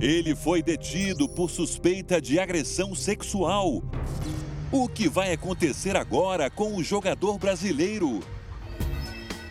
[0.00, 3.82] Ele foi detido por suspeita de agressão sexual.
[4.70, 8.20] O que vai acontecer agora com o jogador brasileiro?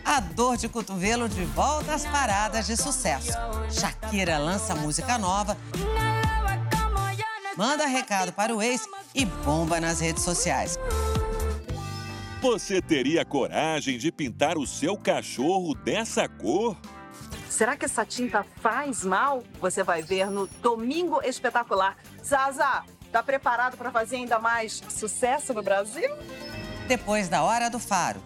[0.04, 3.32] A dor de cotovelo de volta às paradas de sucesso.
[3.68, 5.56] Shakira lança música nova,
[7.56, 10.78] manda recado para o ex e bomba nas redes sociais.
[12.40, 16.76] Você teria coragem de pintar o seu cachorro dessa cor?
[17.50, 19.42] Será que essa tinta faz mal?
[19.60, 21.96] Você vai ver no Domingo Espetacular.
[22.24, 26.10] Zaza, Tá preparado para fazer ainda mais sucesso no Brasil?
[26.86, 28.20] Depois da hora do faro.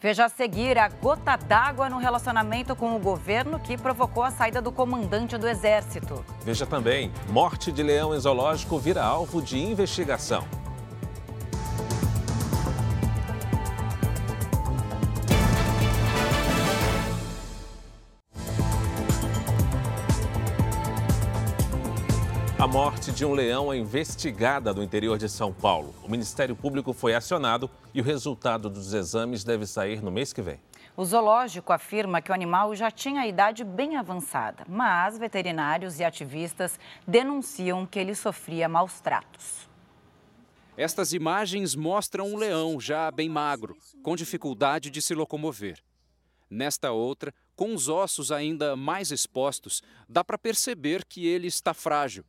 [0.00, 4.60] Veja a seguir a gota d'água no relacionamento com o governo que provocou a saída
[4.60, 6.24] do comandante do Exército.
[6.44, 10.44] Veja também: morte de leão em zoológico vira alvo de investigação.
[22.66, 25.94] Morte de um leão é investigada no interior de São Paulo.
[26.04, 30.40] O Ministério Público foi acionado e o resultado dos exames deve sair no mês que
[30.40, 30.60] vem.
[30.96, 36.04] O zoológico afirma que o animal já tinha a idade bem avançada, mas veterinários e
[36.04, 39.68] ativistas denunciam que ele sofria maus tratos.
[40.76, 45.82] Estas imagens mostram um leão já bem magro, com dificuldade de se locomover.
[46.48, 52.24] Nesta outra, com os ossos ainda mais expostos, dá para perceber que ele está frágil.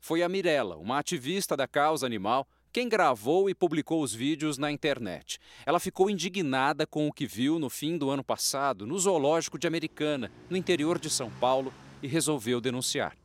[0.00, 4.70] Foi a Mirella, uma ativista da causa animal, quem gravou e publicou os vídeos na
[4.70, 5.38] internet.
[5.64, 9.66] Ela ficou indignada com o que viu no fim do ano passado no zoológico de
[9.66, 11.72] Americana, no interior de São Paulo,
[12.02, 13.16] e resolveu denunciar.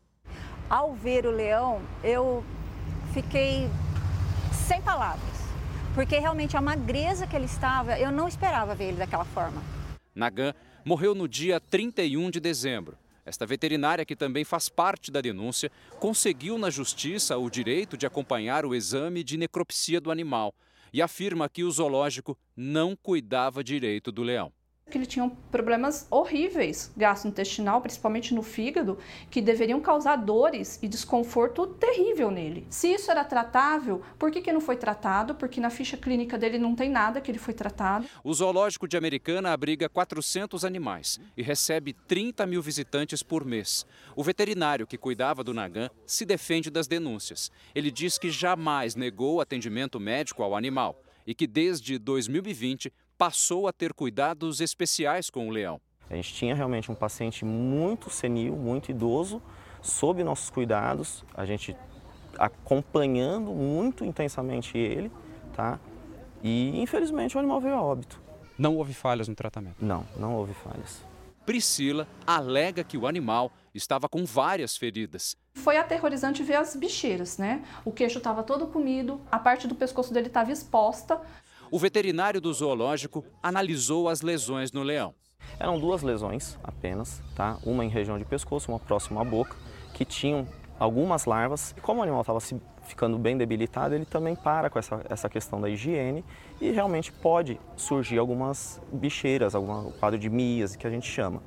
[0.70, 2.44] Ao ver o leão, eu
[3.14, 3.68] fiquei
[4.68, 5.36] sem palavras,
[5.94, 9.62] porque realmente a magreza que ele estava, eu não esperava ver ele daquela forma.
[10.16, 10.54] Nagan
[10.86, 12.98] morreu no dia 31 de dezembro.
[13.26, 18.66] Esta veterinária, que também faz parte da denúncia, conseguiu na justiça o direito de acompanhar
[18.66, 20.54] o exame de necropsia do animal
[20.92, 24.52] e afirma que o zoológico não cuidava direito do leão
[24.92, 31.66] que ele tinha problemas horríveis gastrointestinal, principalmente no fígado, que deveriam causar dores e desconforto
[31.66, 32.68] terrível nele.
[32.70, 35.34] Se isso era tratável, por que, que não foi tratado?
[35.34, 38.06] Porque na ficha clínica dele não tem nada que ele foi tratado.
[38.24, 43.86] O zoológico de Americana abriga 400 animais e recebe 30 mil visitantes por mês.
[44.16, 47.52] O veterinário que cuidava do Nagan se defende das denúncias.
[47.74, 52.92] Ele diz que jamais negou atendimento médico ao animal e que desde 2020
[53.22, 55.80] passou a ter cuidados especiais com o leão.
[56.10, 59.40] A gente tinha realmente um paciente muito senil, muito idoso,
[59.80, 61.78] sob nossos cuidados, a gente
[62.40, 65.12] acompanhando muito intensamente ele,
[65.54, 65.80] tá?
[66.42, 68.20] E infelizmente o animal veio a óbito.
[68.58, 69.86] Não houve falhas no tratamento?
[69.86, 71.04] Não, não houve falhas.
[71.46, 75.38] Priscila alega que o animal estava com várias feridas.
[75.54, 77.64] Foi aterrorizante ver as bicheiras, né?
[77.86, 81.22] O queixo estava todo comido, a parte do pescoço dele estava exposta.
[81.74, 85.16] O veterinário do zoológico analisou as lesões no leão.
[85.58, 87.58] Eram duas lesões apenas, tá?
[87.64, 89.56] Uma em região de pescoço, uma próxima à boca,
[89.94, 90.46] que tinham
[90.78, 91.74] algumas larvas.
[91.82, 92.42] Como o animal estava
[92.84, 96.26] ficando bem debilitado, ele também para com essa, essa questão da higiene
[96.60, 101.42] e realmente pode surgir algumas bicheiras, algum quadro de mias, que a gente chama.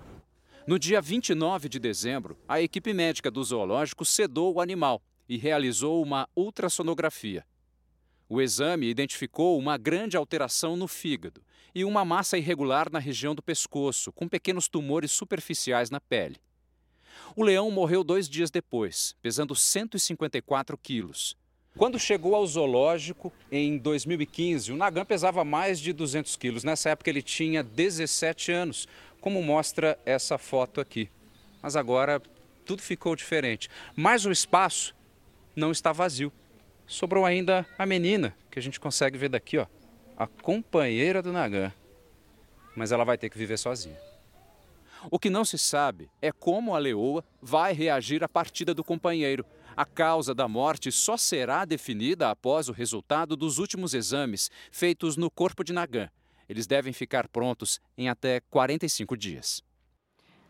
[0.67, 6.03] No dia 29 de dezembro, a equipe médica do zoológico sedou o animal e realizou
[6.03, 7.45] uma ultrassonografia.
[8.35, 11.41] O exame identificou uma grande alteração no fígado
[11.73, 16.41] e uma massa irregular na região do pescoço, com pequenos tumores superficiais na pele.
[17.37, 21.37] O leão morreu dois dias depois, pesando 154 quilos.
[21.79, 26.65] Quando chegou ao zoológico em 2015, o Nagam pesava mais de 200 quilos.
[26.65, 28.89] Nessa época ele tinha 17 anos,
[29.21, 31.09] como mostra essa foto aqui.
[31.63, 32.21] Mas agora
[32.67, 33.71] tudo ficou diferente.
[33.95, 34.93] Mas o espaço
[35.55, 36.33] não está vazio
[36.87, 39.67] sobrou ainda a menina, que a gente consegue ver daqui, ó,
[40.17, 41.73] a companheira do Nagan.
[42.77, 43.99] Mas ela vai ter que viver sozinha.
[45.11, 49.45] O que não se sabe é como a leoa vai reagir à partida do companheiro.
[49.77, 55.31] A causa da morte só será definida após o resultado dos últimos exames feitos no
[55.31, 56.09] corpo de Nagan.
[56.49, 59.63] Eles devem ficar prontos em até 45 dias.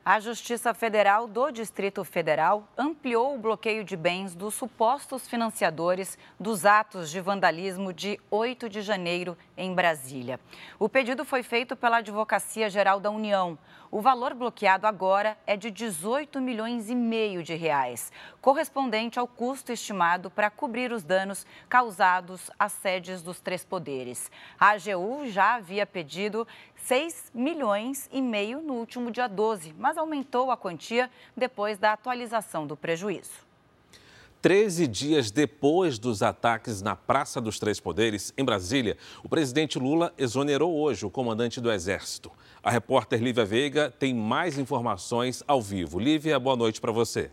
[0.07, 6.67] A Justiça Federal do Distrito Federal ampliou o bloqueio de bens dos supostos financiadores dos
[6.67, 10.39] atos de vandalismo de 8 de janeiro em Brasília.
[10.79, 13.59] O pedido foi feito pela Advocacia Geral da União.
[13.91, 19.73] O valor bloqueado agora é de 18 milhões e meio de reais, correspondente ao custo
[19.73, 24.31] estimado para cobrir os danos causados às sedes dos três poderes.
[24.61, 26.47] A AGU já havia pedido
[26.87, 32.66] 6 milhões e meio no último dia 12, mas aumentou a quantia depois da atualização
[32.66, 33.30] do prejuízo.
[34.43, 40.12] Treze dias depois dos ataques na Praça dos Três Poderes, em Brasília, o presidente Lula
[40.18, 42.30] exonerou hoje o comandante do Exército.
[42.62, 45.99] A repórter Lívia Veiga tem mais informações ao vivo.
[45.99, 47.30] Lívia, boa noite para você.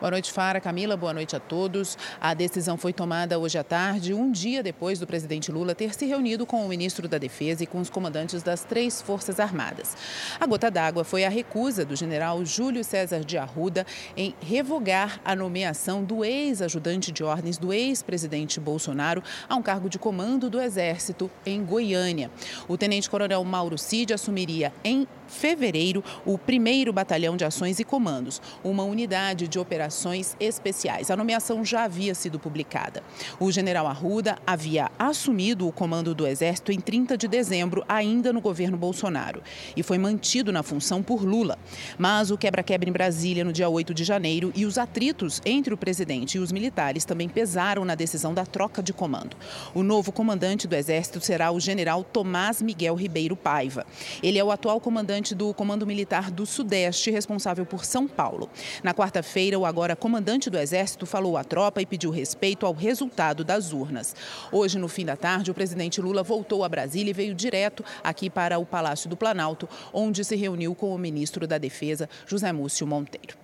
[0.00, 0.60] Boa noite, Fara.
[0.60, 1.98] Camila, boa noite a todos.
[2.20, 6.06] A decisão foi tomada hoje à tarde, um dia depois do presidente Lula ter se
[6.06, 9.96] reunido com o ministro da Defesa e com os comandantes das três Forças Armadas.
[10.38, 13.84] A gota d'água foi a recusa do general Júlio César de Arruda
[14.16, 19.98] em revogar a nomeação do ex-ajudante de ordens do ex-presidente Bolsonaro a um cargo de
[19.98, 22.30] comando do Exército em Goiânia.
[22.68, 28.84] O tenente-coronel Mauro Cid assumiria em fevereiro o primeiro Batalhão de Ações e Comandos, uma
[28.84, 31.10] unidade de operações operações especiais.
[31.10, 33.02] A nomeação já havia sido publicada.
[33.40, 38.40] O general Arruda havia assumido o comando do Exército em 30 de dezembro, ainda no
[38.40, 39.42] governo Bolsonaro,
[39.74, 41.58] e foi mantido na função por Lula.
[41.96, 45.76] Mas o quebra-quebra em Brasília no dia 8 de janeiro e os atritos entre o
[45.76, 49.36] presidente e os militares também pesaram na decisão da troca de comando.
[49.74, 53.86] O novo comandante do Exército será o general Tomás Miguel Ribeiro Paiva.
[54.22, 58.50] Ele é o atual comandante do Comando Militar do Sudeste, responsável por São Paulo.
[58.82, 63.44] Na quarta-feira, o agora comandante do Exército falou à tropa e pediu respeito ao resultado
[63.44, 64.12] das urnas.
[64.50, 68.28] Hoje, no fim da tarde, o presidente Lula voltou a Brasília e veio direto aqui
[68.28, 72.88] para o Palácio do Planalto, onde se reuniu com o ministro da Defesa, José Múcio
[72.88, 73.36] Monteiro.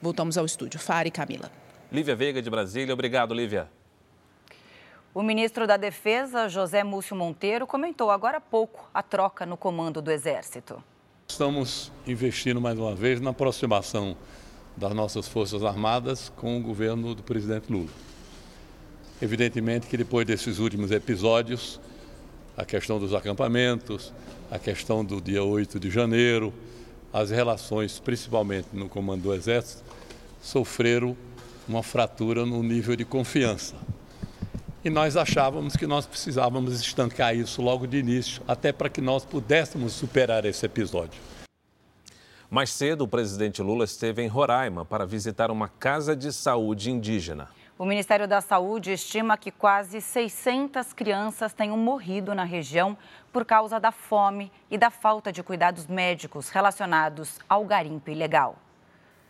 [0.00, 0.78] Voltamos ao estúdio.
[0.78, 1.50] Fara e Camila.
[1.90, 2.94] Lívia Veiga de Brasília.
[2.94, 3.68] Obrigado, Lívia.
[5.12, 10.00] O ministro da Defesa, José Múcio Monteiro, comentou agora há pouco a troca no comando
[10.00, 10.80] do Exército.
[11.26, 14.16] Estamos investindo mais uma vez na aproximação
[14.80, 17.90] das nossas Forças Armadas com o governo do presidente Lula.
[19.20, 21.78] Evidentemente que depois desses últimos episódios,
[22.56, 24.10] a questão dos acampamentos,
[24.50, 26.50] a questão do dia 8 de janeiro,
[27.12, 29.84] as relações, principalmente no comando do Exército,
[30.40, 31.14] sofreram
[31.68, 33.74] uma fratura no nível de confiança.
[34.82, 39.26] E nós achávamos que nós precisávamos estancar isso logo de início, até para que nós
[39.26, 41.20] pudéssemos superar esse episódio.
[42.50, 47.48] Mais cedo, o presidente Lula esteve em Roraima para visitar uma casa de saúde indígena.
[47.78, 52.98] O Ministério da Saúde estima que quase 600 crianças tenham morrido na região
[53.32, 58.58] por causa da fome e da falta de cuidados médicos relacionados ao garimpo ilegal.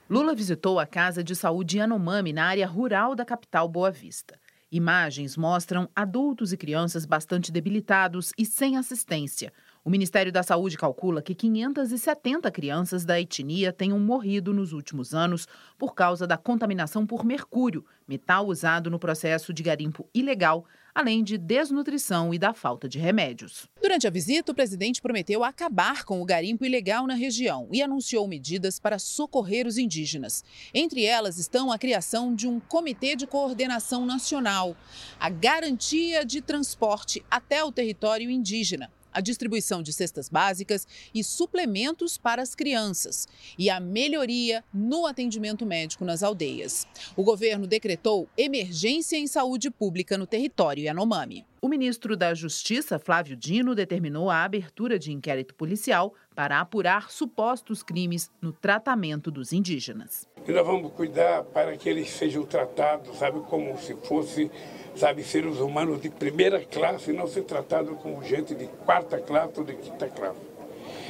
[0.09, 4.41] Lula visitou a casa de saúde Yanomami na área rural da capital Boa Vista.
[4.73, 9.53] Imagens mostram adultos e crianças bastante debilitados e sem assistência.
[9.83, 15.49] O Ministério da Saúde calcula que 570 crianças da etnia tenham morrido nos últimos anos
[15.78, 21.39] por causa da contaminação por mercúrio, metal usado no processo de garimpo ilegal, além de
[21.39, 23.70] desnutrição e da falta de remédios.
[23.81, 28.28] Durante a visita, o presidente prometeu acabar com o garimpo ilegal na região e anunciou
[28.28, 30.45] medidas para socorrer os indígenas.
[30.74, 34.76] Entre elas estão a criação de um comitê de coordenação nacional,
[35.18, 42.16] a garantia de transporte até o território indígena a distribuição de cestas básicas e suplementos
[42.16, 43.26] para as crianças
[43.58, 46.86] e a melhoria no atendimento médico nas aldeias.
[47.16, 51.46] O governo decretou emergência em saúde pública no território Yanomami.
[51.62, 57.82] O ministro da Justiça, Flávio Dino, determinou a abertura de inquérito policial para apurar supostos
[57.82, 60.26] crimes no tratamento dos indígenas.
[60.49, 64.51] E nós vamos cuidar para que eles sejam tratados, sabe, como se fosse
[64.97, 69.53] sabe, seres humanos de primeira classe e não ser tratado como gente de quarta classe
[69.59, 70.41] ou de quinta classe.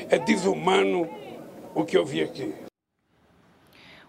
[0.09, 1.09] É desumano
[1.77, 2.53] o que eu vi aqui.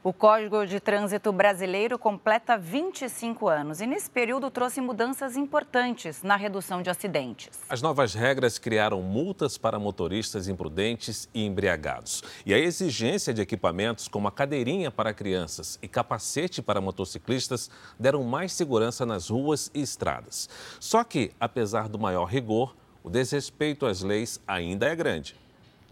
[0.04, 6.36] O Código de Trânsito Brasileiro completa 25 anos e, nesse período, trouxe mudanças importantes na
[6.36, 7.50] redução de acidentes.
[7.70, 12.24] As novas regras criaram multas para motoristas imprudentes e embriagados.
[12.44, 18.24] E a exigência de equipamentos como a cadeirinha para crianças e capacete para motociclistas deram
[18.24, 20.50] mais segurança nas ruas e estradas.
[20.80, 25.36] Só que, apesar do maior rigor, o desrespeito às leis ainda é grande.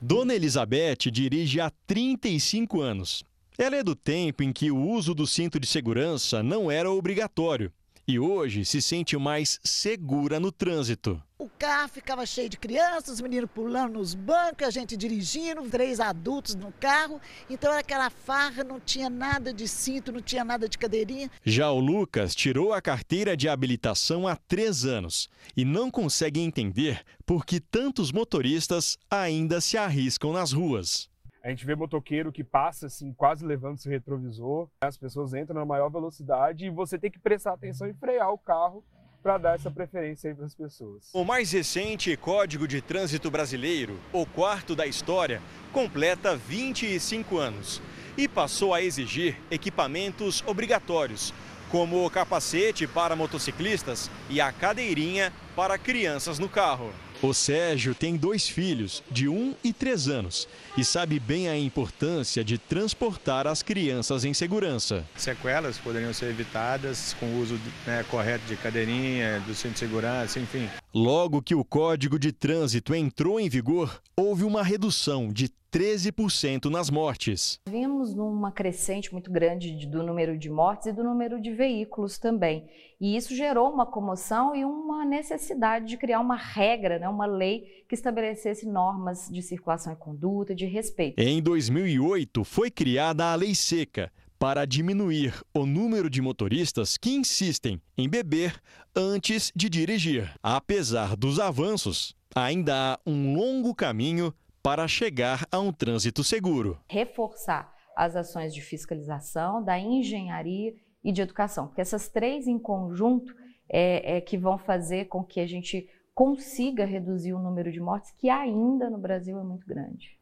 [0.01, 3.28] Dona Elizabeth dirige há 35 anos
[3.59, 7.69] ela é do tempo em que o uso do cinto de segurança não era obrigatório
[8.07, 11.21] e hoje se sente mais segura no trânsito.
[11.37, 15.99] O carro ficava cheio de crianças, os meninos pulando nos bancos, a gente dirigindo, três
[15.99, 17.19] adultos no carro.
[17.49, 21.29] Então era aquela farra, não tinha nada de cinto, não tinha nada de cadeirinha.
[21.43, 27.03] Já o Lucas tirou a carteira de habilitação há três anos e não consegue entender
[27.25, 31.09] por que tantos motoristas ainda se arriscam nas ruas.
[31.41, 34.67] A gente vê motoqueiro que passa assim, quase levando seu retrovisor.
[34.81, 38.37] As pessoas entram na maior velocidade e você tem que prestar atenção e frear o
[38.37, 38.83] carro
[39.23, 41.09] para dar essa preferência aí para as pessoas.
[41.13, 47.81] O mais recente Código de Trânsito Brasileiro, o quarto da história, completa 25 anos
[48.17, 51.33] e passou a exigir equipamentos obrigatórios,
[51.69, 56.91] como o capacete para motociclistas e a cadeirinha para crianças no carro.
[57.21, 60.47] O Sérgio tem dois filhos, de 1 e 3 anos,
[60.77, 65.05] e sabe bem a importância de transportar as crianças em segurança.
[65.17, 70.39] Sequelas poderiam ser evitadas com o uso né, correto de cadeirinha, do cinto de segurança,
[70.39, 70.69] enfim.
[70.93, 76.89] Logo que o Código de Trânsito entrou em vigor, houve uma redução de 13% nas
[76.89, 77.59] mortes.
[77.69, 82.67] Vimos numa crescente muito grande do número de mortes e do número de veículos também.
[82.99, 87.63] E isso gerou uma comoção e uma necessidade de criar uma regra, né, uma lei
[87.87, 91.19] que estabelecesse normas de circulação e conduta, de respeito.
[91.19, 97.81] Em 2008, foi criada a Lei Seca, para diminuir o número de motoristas que insistem
[97.97, 98.55] em beber
[98.95, 100.33] antes de dirigir.
[100.41, 106.79] Apesar dos avanços, ainda há um longo caminho para chegar a um trânsito seguro.
[106.87, 113.33] Reforçar as ações de fiscalização, da engenharia e de educação, porque essas três em conjunto
[113.69, 118.11] é, é que vão fazer com que a gente consiga reduzir o número de mortes,
[118.11, 120.19] que ainda no Brasil é muito grande.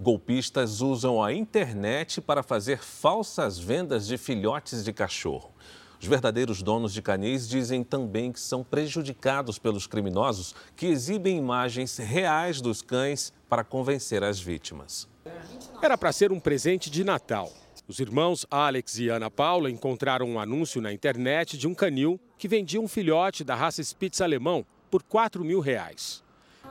[0.00, 5.52] Golpistas usam a internet para fazer falsas vendas de filhotes de cachorro.
[6.00, 11.96] Os verdadeiros donos de canis dizem também que são prejudicados pelos criminosos que exibem imagens
[11.96, 15.08] reais dos cães para convencer as vítimas.
[15.82, 17.52] Era para ser um presente de Natal.
[17.88, 22.46] Os irmãos Alex e Ana Paula encontraram um anúncio na internet de um canil que
[22.46, 26.22] vendia um filhote da raça Spitz alemão por 4 mil reais.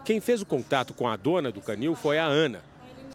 [0.05, 2.63] Quem fez o contato com a dona do canil foi a Ana,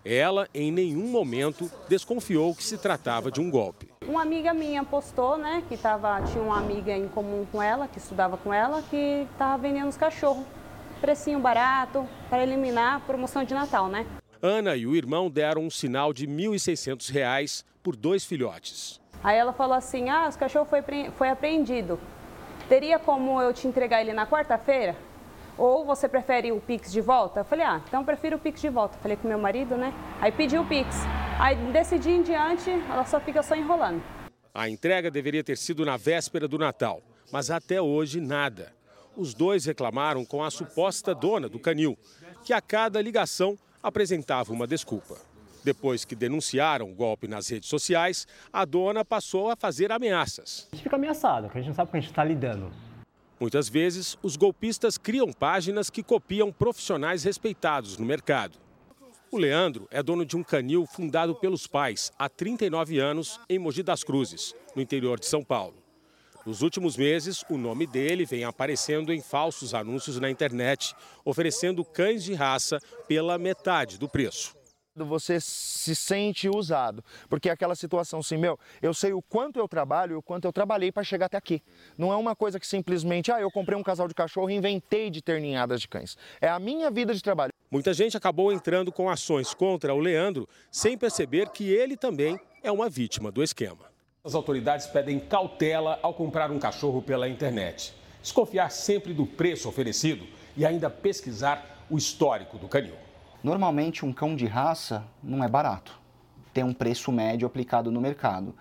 [0.05, 3.92] ela, em nenhum momento, desconfiou que se tratava de um golpe.
[4.07, 7.99] Uma amiga minha postou, né, que tava, tinha uma amiga em comum com ela, que
[7.99, 10.45] estudava com ela, que estava vendendo os cachorros.
[11.01, 14.07] Precinho barato, para eliminar a promoção de Natal, né?
[14.41, 19.01] Ana e o irmão deram um sinal de R$ 1.600 por dois filhotes.
[19.23, 20.83] Aí ela falou assim, ah, os cachorros foi,
[21.17, 21.99] foi apreendido.
[22.69, 24.97] Teria como eu te entregar ele na quarta-feira?
[25.59, 27.41] Ou você prefere o Pix de volta?
[27.41, 28.97] Eu falei, ah, então eu prefiro o Pix de volta.
[28.99, 29.93] Falei com meu marido, né?
[30.21, 30.97] Aí pedi o Pix.
[31.39, 34.03] Aí desse dia em diante, ela só fica só enrolando.
[34.55, 38.73] A entrega deveria ter sido na véspera do Natal, mas até hoje nada.
[39.17, 41.99] Os dois reclamaram com a suposta dona do canil,
[42.45, 45.17] que a cada ligação apresentava uma desculpa.
[45.65, 50.69] Depois que denunciaram o golpe nas redes sociais, a dona passou a fazer ameaças.
[50.73, 52.73] A gente fica ameaçado, porque a gente não sabe com a gente está lidando.
[53.43, 58.57] Muitas vezes, os golpistas criam páginas que copiam profissionais respeitados no mercado.
[59.33, 63.83] O Leandro é dono de um canil fundado pelos pais há 39 anos em Mogi
[63.83, 65.75] das Cruzes, no interior de São Paulo.
[66.47, 72.23] Nos últimos meses, o nome dele vem aparecendo em falsos anúncios na internet, oferecendo cães
[72.23, 72.79] de raça
[73.09, 74.55] pela metade do preço
[74.97, 79.67] você se sente usado, porque é aquela situação assim, meu, eu sei o quanto eu
[79.67, 81.63] trabalho e o quanto eu trabalhei para chegar até aqui.
[81.97, 85.09] Não é uma coisa que simplesmente, ah, eu comprei um casal de cachorro e inventei
[85.09, 86.17] de ter ninhadas de cães.
[86.41, 87.53] É a minha vida de trabalho.
[87.71, 92.71] Muita gente acabou entrando com ações contra o Leandro sem perceber que ele também é
[92.71, 93.91] uma vítima do esquema.
[94.23, 97.95] As autoridades pedem cautela ao comprar um cachorro pela internet.
[98.21, 100.27] Desconfiar sempre do preço oferecido
[100.57, 102.95] e ainda pesquisar o histórico do canil.
[103.43, 105.99] Normalmente, um cão de raça não é barato,
[106.55, 108.55] tem um preço médio aplicado no mercado.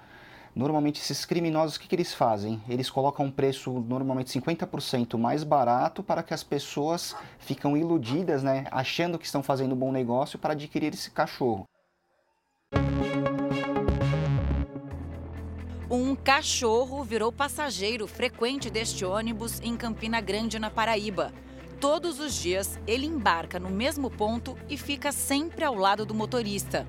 [0.55, 2.59] Normalmente, esses criminosos, o que, que eles fazem?
[2.67, 8.65] Eles colocam um preço normalmente 50% mais barato para que as pessoas ficam iludidas, né,
[8.71, 11.63] achando que estão fazendo um bom negócio para adquirir esse cachorro.
[15.89, 21.31] Um cachorro virou passageiro frequente deste ônibus em Campina Grande, na Paraíba.
[21.81, 26.85] Todos os dias, ele embarca no mesmo ponto e fica sempre ao lado do motorista.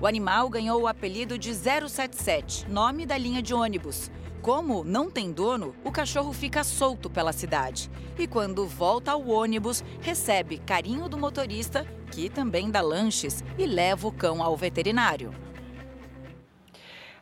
[0.00, 4.10] O animal ganhou o apelido de 077, nome da linha de ônibus.
[4.40, 7.90] Como não tem dono, o cachorro fica solto pela cidade.
[8.18, 14.08] E quando volta ao ônibus, recebe carinho do motorista, que também dá lanches, e leva
[14.08, 15.34] o cão ao veterinário.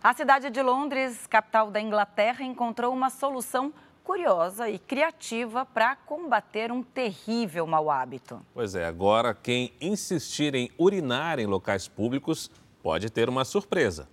[0.01, 3.75] A cidade de Londres, capital da Inglaterra, encontrou uma solução
[4.05, 8.41] curiosa e criativa para combater um terrível mau hábito.
[8.53, 12.51] Pois é, agora quem insistir em urinar em locais públicos
[12.83, 14.09] pode ter uma surpresa.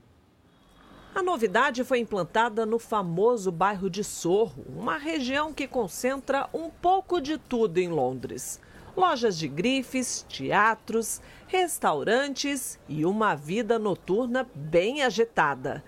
[1.18, 7.20] A novidade foi implantada no famoso bairro de Sorro, uma região que concentra um pouco
[7.20, 8.62] de tudo em Londres.
[8.96, 15.84] Lojas de grifes, teatros, restaurantes e uma vida noturna bem agitada.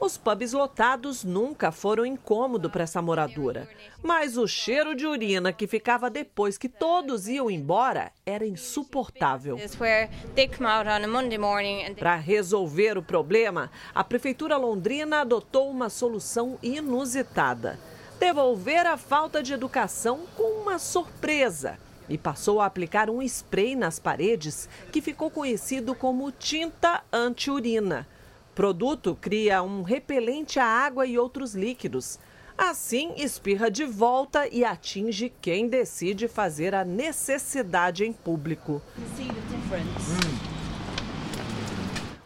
[0.00, 3.68] Os pubs lotados nunca foram incômodo para essa moradora,
[4.02, 9.56] mas o cheiro de urina que ficava depois que todos iam embora era insuportável.
[11.98, 17.78] Para resolver o problema, a prefeitura londrina adotou uma solução inusitada:
[18.18, 21.78] devolver a falta de educação com uma surpresa.
[22.06, 28.06] E passou a aplicar um spray nas paredes que ficou conhecido como tinta anti-urina
[28.54, 32.18] produto cria um repelente à água e outros líquidos.
[32.56, 38.80] Assim, espirra de volta e atinge quem decide fazer a necessidade em público.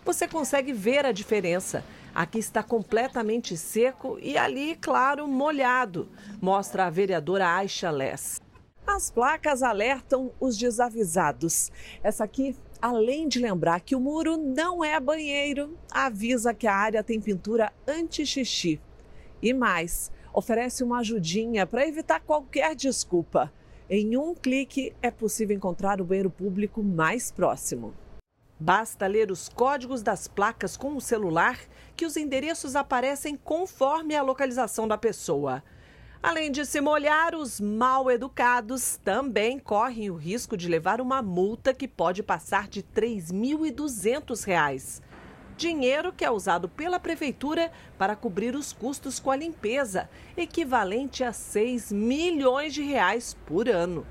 [0.04, 1.82] Você consegue ver a diferença.
[2.14, 6.08] Aqui está completamente seco e ali, claro, molhado,
[6.40, 8.40] mostra a vereadora Aisha Less.
[8.86, 11.70] As placas alertam os desavisados.
[12.02, 17.02] Essa aqui além de lembrar que o muro não é banheiro, avisa que a área
[17.02, 18.80] tem pintura anti-xixi.
[19.42, 23.52] E mais, oferece uma ajudinha para evitar qualquer desculpa.
[23.90, 27.94] Em um clique é possível encontrar o banheiro público mais próximo.
[28.60, 31.58] Basta ler os códigos das placas com o celular
[31.96, 35.62] que os endereços aparecem conforme a localização da pessoa.
[36.20, 41.72] Além de se molhar, os mal educados também correm o risco de levar uma multa
[41.72, 42.86] que pode passar de R$
[43.20, 45.00] 3.200.
[45.56, 51.32] Dinheiro que é usado pela prefeitura para cobrir os custos com a limpeza, equivalente a
[51.32, 54.04] 6 milhões de reais por ano.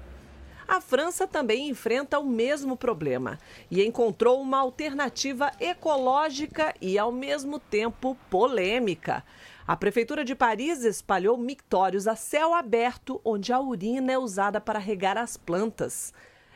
[0.66, 3.38] A França também enfrenta o mesmo problema
[3.72, 9.24] e encontrou uma alternativa ecológica e, ao mesmo tempo, polêmica.
[9.68, 14.80] A Prefeitura de Paris espalhou mictórios a céu aberto, onde a urina é usada para
[14.80, 16.14] regar as plantas.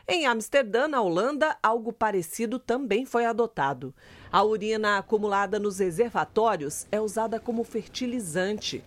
[0.07, 3.93] Em Amsterdã, na Holanda, algo parecido também foi adotado.
[4.31, 8.83] A urina acumulada nos reservatórios é usada como fertilizante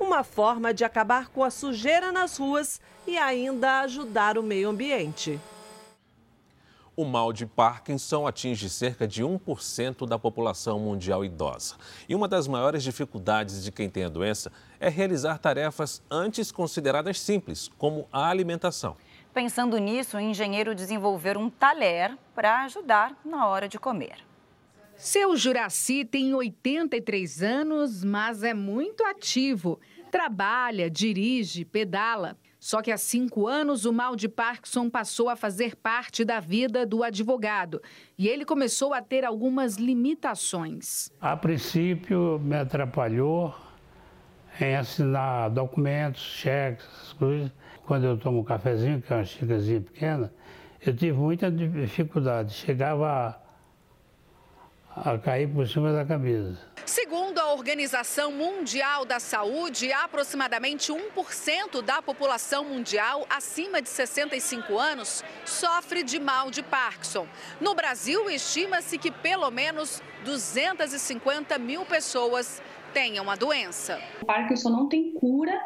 [0.00, 5.40] uma forma de acabar com a sujeira nas ruas e ainda ajudar o meio ambiente.
[6.98, 11.76] O mal de Parkinson atinge cerca de 1% da população mundial idosa.
[12.08, 17.20] E uma das maiores dificuldades de quem tem a doença é realizar tarefas antes consideradas
[17.20, 18.96] simples, como a alimentação.
[19.32, 24.16] Pensando nisso, o engenheiro desenvolveu um talher para ajudar na hora de comer.
[24.96, 29.78] Seu Juraci tem 83 anos, mas é muito ativo.
[30.10, 32.36] Trabalha, dirige, pedala.
[32.58, 36.84] Só que há cinco anos o mal de Parkinson passou a fazer parte da vida
[36.84, 37.80] do advogado
[38.18, 41.10] e ele começou a ter algumas limitações.
[41.20, 43.54] A princípio, me atrapalhou
[44.60, 47.52] em assinar documentos, cheques, essas coisas.
[47.86, 50.32] Quando eu tomo um cafezinho, que é uma xícarazinha pequena,
[50.84, 52.52] eu tive muita dificuldade.
[52.52, 53.40] Chegava
[54.94, 56.58] a cair por cima da camisa.
[57.48, 66.02] A Organização Mundial da Saúde, aproximadamente 1% da população mundial acima de 65 anos sofre
[66.02, 67.26] de mal de Parkinson.
[67.58, 73.98] No Brasil, estima-se que pelo menos 250 mil pessoas tenham a doença.
[74.20, 75.58] O Parkinson não tem cura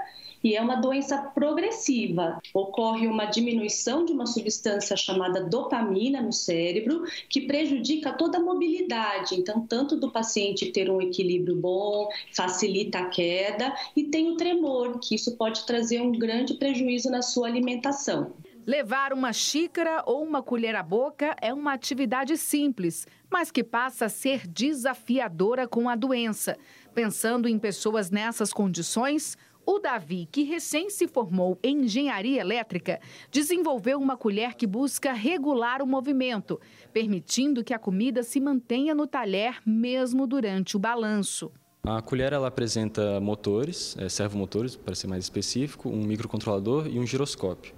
[0.42, 2.40] e é uma doença progressiva.
[2.52, 9.34] Ocorre uma diminuição de uma substância chamada dopamina no cérebro, que prejudica toda a mobilidade.
[9.34, 14.98] Então, tanto do paciente ter um equilíbrio bom, facilita a queda, e tem o tremor,
[14.98, 18.32] que isso pode trazer um grande prejuízo na sua alimentação.
[18.64, 24.04] Levar uma xícara ou uma colher à boca é uma atividade simples, mas que passa
[24.04, 26.56] a ser desafiadora com a doença.
[26.94, 33.00] Pensando em pessoas nessas condições, o Davi, que recém se formou em engenharia elétrica,
[33.30, 36.60] desenvolveu uma colher que busca regular o movimento,
[36.92, 41.50] permitindo que a comida se mantenha no talher mesmo durante o balanço.
[41.84, 47.06] A colher ela apresenta motores, é, servomotores, para ser mais específico, um microcontrolador e um
[47.06, 47.74] giroscópio.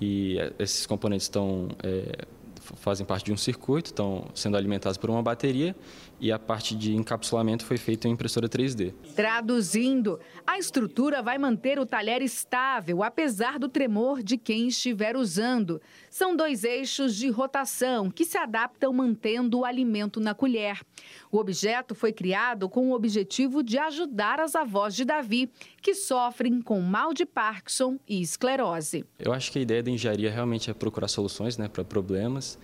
[0.00, 2.26] E é, esses componentes estão é,
[2.76, 5.76] fazem parte de um circuito, estão sendo alimentados por uma bateria
[6.20, 8.92] e a parte de encapsulamento foi feita em impressora 3D.
[9.14, 15.80] Traduzindo, a estrutura vai manter o talher estável, apesar do tremor de quem estiver usando.
[16.10, 20.80] São dois eixos de rotação que se adaptam mantendo o alimento na colher.
[21.30, 25.50] O objeto foi criado com o objetivo de ajudar as avós de Davi,
[25.82, 29.04] que sofrem com mal de Parkinson e esclerose.
[29.18, 32.58] Eu acho que a ideia da engenharia realmente é procurar soluções né, para problemas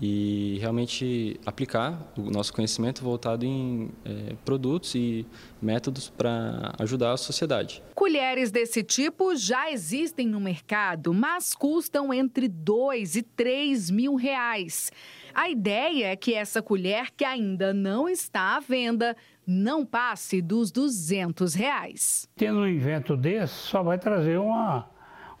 [0.00, 5.26] e realmente aplicar o nosso conhecimento voltado em é, produtos e
[5.60, 7.82] métodos para ajudar a sociedade.
[7.94, 14.90] Colheres desse tipo já existem no mercado, mas custam entre 2 e 3 mil reais.
[15.34, 19.16] A ideia é que essa colher, que ainda não está à venda,
[19.46, 22.28] não passe dos 200 reais.
[22.36, 24.88] Tendo um evento desse, só vai trazer uma,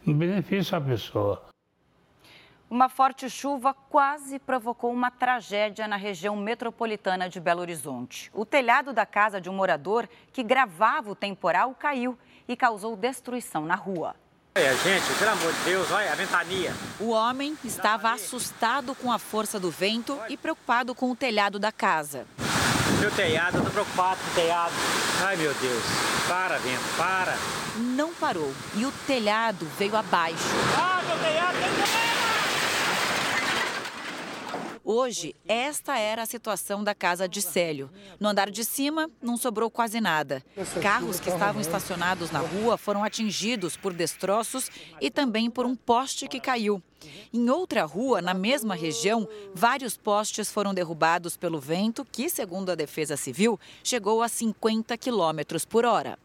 [0.06, 1.42] um benefício à pessoa.
[2.68, 8.28] Uma forte chuva quase provocou uma tragédia na região metropolitana de Belo Horizonte.
[8.34, 13.64] O telhado da casa de um morador que gravava o temporal caiu e causou destruição
[13.64, 14.16] na rua.
[14.56, 16.72] Olha, gente, pelo amor de Deus, olha a ventania.
[16.98, 21.70] O homem estava assustado com a força do vento e preocupado com o telhado da
[21.70, 22.26] casa.
[22.98, 24.72] Meu telhado, eu tô preocupado com o telhado.
[25.24, 25.84] Ai, meu Deus.
[26.26, 27.36] Para, vento, para.
[27.76, 30.34] Não parou e o telhado veio abaixo.
[30.76, 32.25] Ah, meu telhado tem que
[34.88, 37.90] Hoje, esta era a situação da casa de Célio.
[38.20, 40.44] No andar de cima, não sobrou quase nada.
[40.80, 44.70] Carros que estavam estacionados na rua foram atingidos por destroços
[45.00, 46.80] e também por um poste que caiu.
[47.34, 52.76] Em outra rua, na mesma região, vários postes foram derrubados pelo vento, que, segundo a
[52.76, 56.16] Defesa Civil, chegou a 50 quilômetros por hora.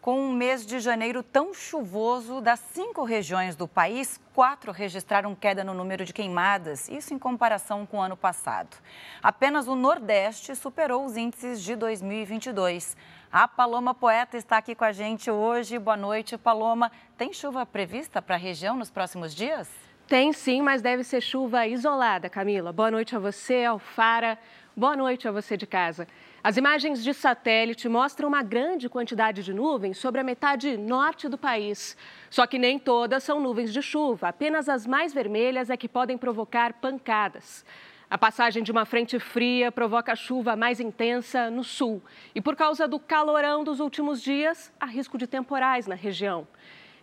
[0.00, 5.62] Com um mês de janeiro tão chuvoso, das cinco regiões do país, quatro registraram queda
[5.62, 8.78] no número de queimadas, isso em comparação com o ano passado.
[9.22, 12.96] Apenas o Nordeste superou os índices de 2022.
[13.30, 15.78] A Paloma Poeta está aqui com a gente hoje.
[15.78, 16.90] Boa noite, Paloma.
[17.18, 19.68] Tem chuva prevista para a região nos próximos dias?
[20.08, 22.72] Tem sim, mas deve ser chuva isolada, Camila.
[22.72, 24.38] Boa noite a você, Alfara.
[24.74, 26.08] Boa noite a você de casa.
[26.42, 31.36] As imagens de satélite mostram uma grande quantidade de nuvens sobre a metade norte do
[31.36, 31.94] país.
[32.30, 36.16] Só que nem todas são nuvens de chuva, apenas as mais vermelhas é que podem
[36.16, 37.62] provocar pancadas.
[38.08, 42.02] A passagem de uma frente fria provoca chuva mais intensa no sul.
[42.34, 46.48] E por causa do calorão dos últimos dias, há risco de temporais na região.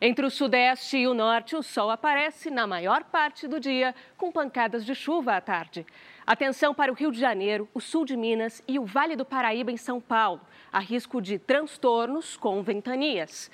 [0.02, 4.32] Entre o sudeste e o norte, o sol aparece na maior parte do dia, com
[4.32, 5.86] pancadas de chuva à tarde.
[6.28, 9.72] Atenção para o Rio de Janeiro, o sul de Minas e o Vale do Paraíba,
[9.72, 10.42] em São Paulo.
[10.70, 13.50] Há risco de transtornos com ventanias.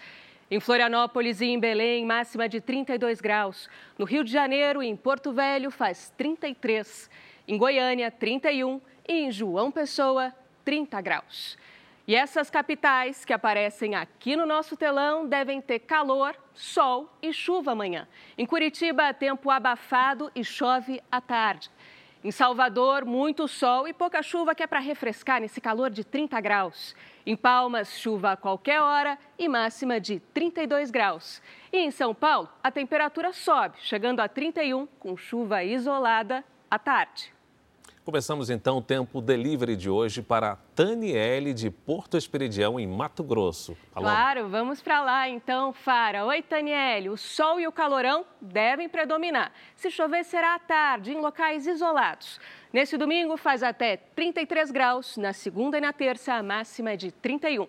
[0.49, 3.69] Em Florianópolis e em Belém, máxima de 32 graus.
[3.95, 7.11] No Rio de Janeiro e em Porto Velho, faz 33.
[7.47, 8.81] Em Goiânia, 31.
[9.07, 10.33] E em João Pessoa,
[10.65, 11.59] 30 graus.
[12.07, 17.73] E essas capitais que aparecem aqui no nosso telão devem ter calor, sol e chuva
[17.73, 18.07] amanhã.
[18.35, 21.69] Em Curitiba, tempo abafado e chove à tarde.
[22.23, 26.39] Em Salvador, muito sol e pouca chuva que é para refrescar nesse calor de 30
[26.39, 26.95] graus.
[27.25, 31.41] Em Palmas, chuva a qualquer hora e máxima de 32 graus.
[31.69, 37.32] E em São Paulo, a temperatura sobe, chegando a 31, com chuva isolada à tarde.
[38.05, 43.77] Começamos então o tempo delivery de hoje para Taniele de Porto Esperidião, em Mato Grosso.
[43.95, 44.05] Alô?
[44.05, 46.25] Claro, vamos para lá então, Fara.
[46.25, 47.07] Oi, Taniele.
[47.07, 49.53] O sol e o calorão devem predominar.
[49.77, 52.41] Se chover, será à tarde, em locais isolados.
[52.73, 57.09] Nesse domingo faz até 33 graus, na segunda e na terça a máxima é de
[57.09, 57.67] 31.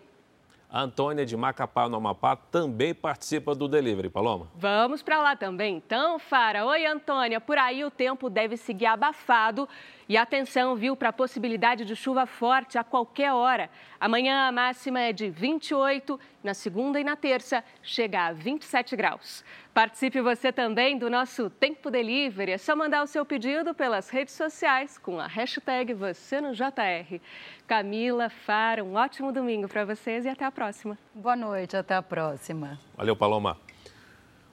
[0.74, 4.49] A Antônia de Macapá, no Amapá, também participa do Delivery, Paloma.
[4.57, 5.76] Vamos para lá também.
[5.76, 6.66] Então, Fara.
[6.66, 7.41] Oi, Antônia.
[7.41, 9.68] Por aí o tempo deve seguir abafado
[10.09, 13.71] e atenção, viu, para a possibilidade de chuva forte a qualquer hora.
[13.99, 19.45] Amanhã a máxima é de 28, na segunda e na terça chega a 27 graus.
[19.73, 22.53] Participe você também do nosso Tempo Delivery.
[22.53, 27.21] É só mandar o seu pedido pelas redes sociais com a hashtag Você no JR.
[27.67, 30.99] Camila, Fara, um ótimo domingo para vocês e até a próxima.
[31.15, 32.79] Boa noite, até a próxima.
[32.97, 33.59] Valeu, Paloma.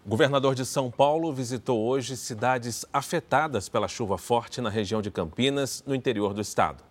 [0.04, 5.12] O governador de São Paulo visitou hoje cidades afetadas pela chuva forte na região de
[5.12, 6.84] Campinas, no interior do estado.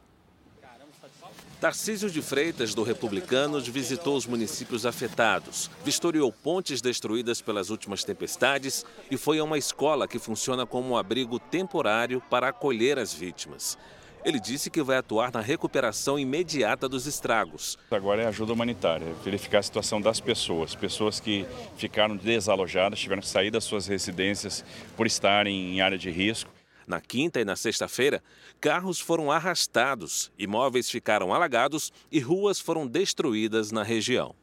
[1.61, 8.87] Tarcísio de Freitas, do Republicanos, visitou os municípios afetados, vistoriou pontes destruídas pelas últimas tempestades
[9.11, 13.77] e foi a uma escola que funciona como um abrigo temporário para acolher as vítimas.
[14.23, 17.79] Ele disse que vai atuar na recuperação imediata dos estragos.
[17.91, 21.47] Agora é ajuda humanitária, verificar a situação das pessoas, pessoas que
[21.77, 24.65] ficaram desalojadas, tiveram que sair das suas residências
[24.97, 26.51] por estarem em área de risco.
[26.87, 28.23] Na quinta e na sexta-feira,
[28.61, 34.35] carros foram arrastados, imóveis ficaram alagados e ruas foram destruídas na região.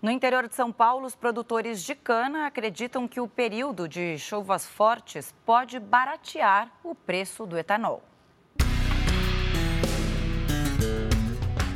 [0.00, 4.66] No interior de São Paulo, os produtores de cana acreditam que o período de chuvas
[4.66, 8.02] fortes pode baratear o preço do etanol.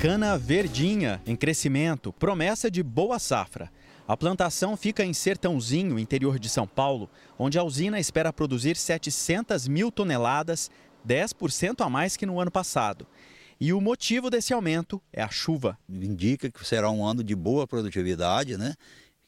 [0.00, 3.72] Cana verdinha, em crescimento, promessa de boa safra.
[4.06, 9.66] A plantação fica em Sertãozinho, interior de São Paulo, onde a usina espera produzir 700
[9.66, 10.70] mil toneladas,
[11.08, 13.06] 10% a mais que no ano passado.
[13.58, 15.78] E o motivo desse aumento é a chuva.
[15.88, 18.74] Indica que será um ano de boa produtividade, né?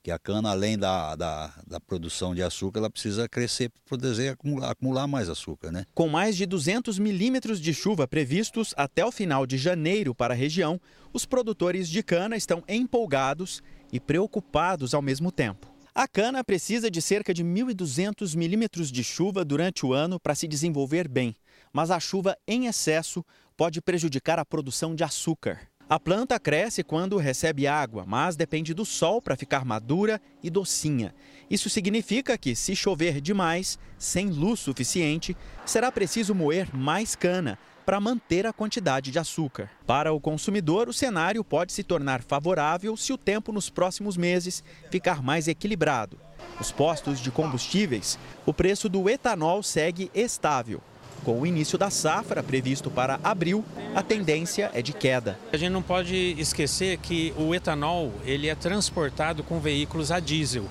[0.08, 4.30] Que a cana, além da, da, da, produção de açúcar, ela precisa crescer para poder
[4.30, 5.70] acumular, acumular, mais açúcar.
[5.70, 5.84] Né?
[5.94, 10.36] Com mais de 200 milímetros de chuva previstos até o final de janeiro para a
[10.36, 10.80] região,
[11.12, 15.70] os produtores de cana estão empolgados e preocupados ao mesmo tempo.
[15.94, 20.48] A cana precisa de cerca de 1.200 milímetros de chuva durante o ano para se
[20.48, 21.36] desenvolver bem,
[21.70, 23.22] mas a chuva em excesso
[23.58, 25.68] pode prejudicar a produção de açúcar.
[25.90, 31.14] A planta cresce quando recebe água, mas depende do sol para ficar madura e docinha.
[31.48, 35.34] Isso significa que, se chover demais, sem luz suficiente,
[35.64, 39.70] será preciso moer mais cana para manter a quantidade de açúcar.
[39.86, 44.62] Para o consumidor, o cenário pode se tornar favorável se o tempo nos próximos meses
[44.90, 46.20] ficar mais equilibrado.
[46.58, 50.82] Nos postos de combustíveis, o preço do etanol segue estável
[51.24, 53.64] Com o início da safra, previsto para abril,
[53.94, 55.38] a tendência é de queda.
[55.52, 60.64] A gente não pode esquecer que o etanol ele é transportado com veículos a diesel.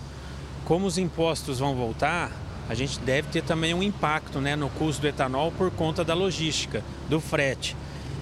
[0.66, 2.32] Como os impostos vão voltar,
[2.70, 6.14] a gente deve ter também um impacto né, no custo do etanol por conta da
[6.14, 7.76] logística, do frete.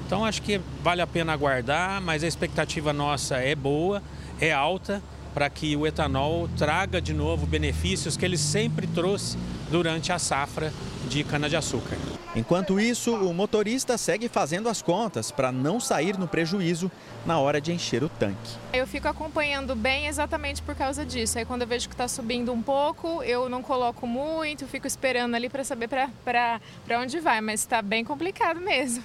[0.06, 4.04] Então acho que vale a pena aguardar, mas a expectativa nossa é boa,
[4.40, 5.02] é alta
[5.34, 9.38] para que o etanol traga de novo benefícios que ele sempre trouxe
[9.70, 10.74] durante a safra
[11.07, 11.97] de cana-de-açúcar.
[12.36, 16.91] Enquanto isso, o motorista segue fazendo as contas para não sair no prejuízo
[17.26, 18.57] na hora de encher o tanque.
[18.74, 21.38] Eu fico acompanhando bem exatamente por causa disso.
[21.38, 25.36] Aí quando eu vejo que está subindo um pouco, eu não coloco muito, fico esperando
[25.36, 26.59] ali para saber para
[26.99, 29.03] onde vai, mas está bem complicado mesmo.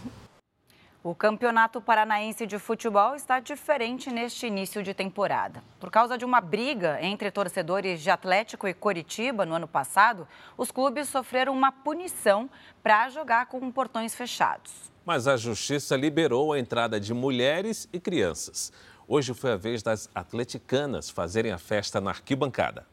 [1.02, 5.64] O Campeonato Paranaense de Futebol está diferente neste início de temporada.
[5.78, 10.28] Por causa de uma briga entre torcedores de Atlético e Coritiba no ano passado,
[10.58, 12.50] os clubes sofreram uma punição
[12.82, 14.92] para jogar com portões fechados.
[15.02, 18.70] Mas a justiça liberou a entrada de mulheres e crianças.
[19.08, 22.86] Hoje foi a vez das atleticanas fazerem a festa na arquibancada.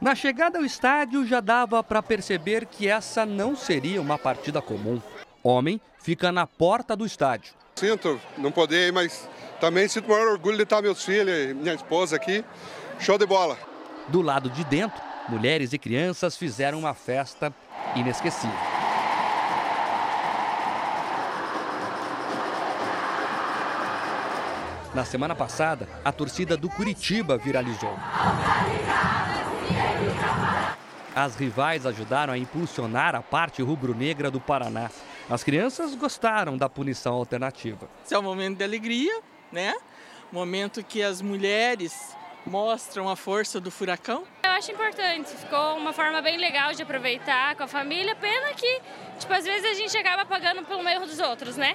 [0.00, 5.02] Na chegada ao estádio já dava para perceber que essa não seria uma partida comum.
[5.42, 7.54] Homem fica na porta do estádio.
[7.74, 9.26] Sinto não poder ir, mas
[9.58, 12.44] também sinto o maior orgulho de estar meus filhos e minha esposa aqui.
[13.00, 13.58] Show de bola.
[14.08, 15.00] Do lado de dentro,
[15.30, 17.52] mulheres e crianças fizeram uma festa
[17.96, 18.54] inesquecível.
[24.94, 27.98] Na semana passada, a torcida do Curitiba viralizou.
[31.16, 34.90] As rivais ajudaram a impulsionar a parte rubro-negra do Paraná.
[35.28, 37.88] As crianças gostaram da punição alternativa.
[38.04, 39.20] Esse é um momento de alegria,
[39.50, 39.74] né?
[40.30, 42.14] Momento que as mulheres
[42.44, 44.24] mostram a força do furacão.
[44.44, 48.14] Eu acho importante, ficou uma forma bem legal de aproveitar com a família.
[48.14, 48.80] Pena que,
[49.18, 51.74] tipo, às vezes a gente acaba pagando pelo erro dos outros, né?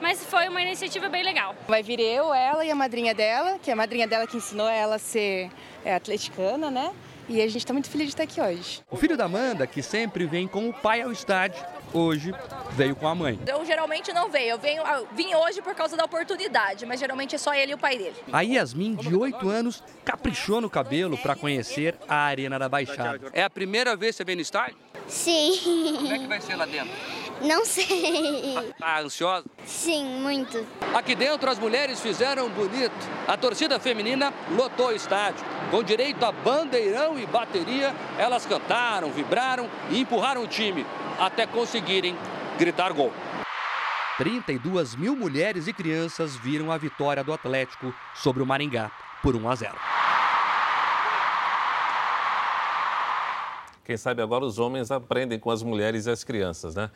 [0.00, 1.54] Mas foi uma iniciativa bem legal.
[1.68, 4.68] Vai vir eu, ela e a madrinha dela, que é a madrinha dela que ensinou
[4.68, 5.50] ela a ser
[5.84, 6.92] é, atleticana, né?
[7.28, 8.80] E a gente está muito feliz de estar aqui hoje.
[8.90, 11.62] O filho da Amanda, que sempre vem com o pai ao estádio,
[11.92, 12.32] hoje
[12.72, 13.38] veio com a mãe.
[13.46, 17.34] Eu geralmente não venho, eu venho, eu vim hoje por causa da oportunidade, mas geralmente
[17.34, 18.14] é só ele e o pai dele.
[18.32, 23.30] A Yasmin, de 8 anos, caprichou no cabelo para conhecer a Arena da Baixada.
[23.32, 24.76] É a primeira vez que você vem no estádio?
[25.06, 25.94] Sim.
[25.96, 26.92] Como é que vai ser lá dentro?
[27.40, 28.72] Não sei.
[28.78, 29.44] Tá ansiosa?
[29.64, 30.66] Sim, muito.
[30.94, 32.92] Aqui dentro as mulheres fizeram bonito.
[33.26, 35.44] A torcida feminina lotou o estádio.
[35.70, 40.84] Com direito a bandeirão e bateria, elas cantaram, vibraram e empurraram o time
[41.18, 42.16] até conseguirem
[42.58, 43.12] gritar gol.
[44.18, 48.90] 32 mil mulheres e crianças viram a vitória do Atlético sobre o Maringá
[49.22, 49.74] por 1 a 0.
[53.84, 56.90] Quem sabe agora os homens aprendem com as mulheres e as crianças, né?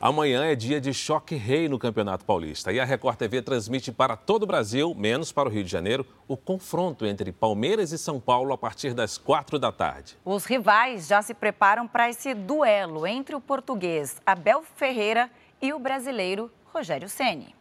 [0.00, 4.16] Amanhã é dia de choque rei no Campeonato Paulista e a Record TV transmite para
[4.16, 8.18] todo o Brasil, menos para o Rio de Janeiro, o confronto entre Palmeiras e São
[8.18, 10.18] Paulo a partir das quatro da tarde.
[10.24, 15.30] Os rivais já se preparam para esse duelo entre o português Abel Ferreira
[15.62, 17.54] e o brasileiro Rogério Ceni.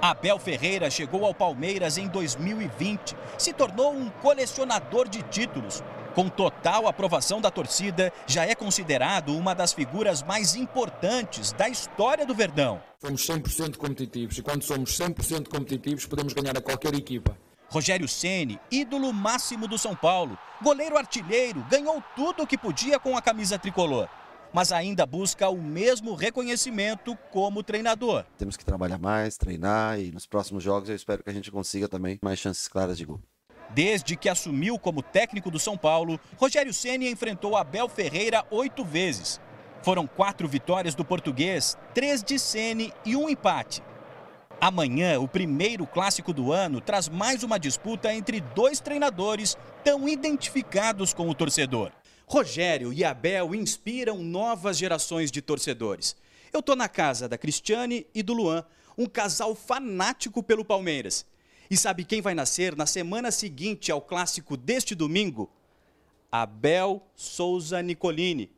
[0.00, 5.82] Abel Ferreira chegou ao Palmeiras em 2020, se tornou um colecionador de títulos.
[6.14, 12.26] Com total aprovação da torcida, já é considerado uma das figuras mais importantes da história
[12.26, 12.80] do Verdão.
[13.00, 17.36] Somos 100% competitivos e quando somos 100% competitivos podemos ganhar a qualquer equipa.
[17.70, 23.16] Rogério Ceni, ídolo máximo do São Paulo, goleiro artilheiro, ganhou tudo o que podia com
[23.16, 24.08] a camisa tricolor.
[24.52, 28.24] Mas ainda busca o mesmo reconhecimento como treinador.
[28.38, 31.86] Temos que trabalhar mais, treinar e nos próximos jogos eu espero que a gente consiga
[31.86, 33.20] também mais chances claras de gol.
[33.70, 39.40] Desde que assumiu como técnico do São Paulo, Rogério Ceni enfrentou Abel Ferreira oito vezes.
[39.82, 43.82] Foram quatro vitórias do português, três de Ceni e um empate.
[44.60, 51.14] Amanhã, o primeiro clássico do ano traz mais uma disputa entre dois treinadores tão identificados
[51.14, 51.92] com o torcedor.
[52.26, 56.16] Rogério e Abel inspiram novas gerações de torcedores.
[56.52, 58.64] Eu tô na casa da Cristiane e do Luan,
[58.96, 61.24] um casal fanático pelo Palmeiras.
[61.70, 65.50] E sabe quem vai nascer na semana seguinte ao clássico deste domingo?
[66.32, 68.50] Abel Souza Nicolini.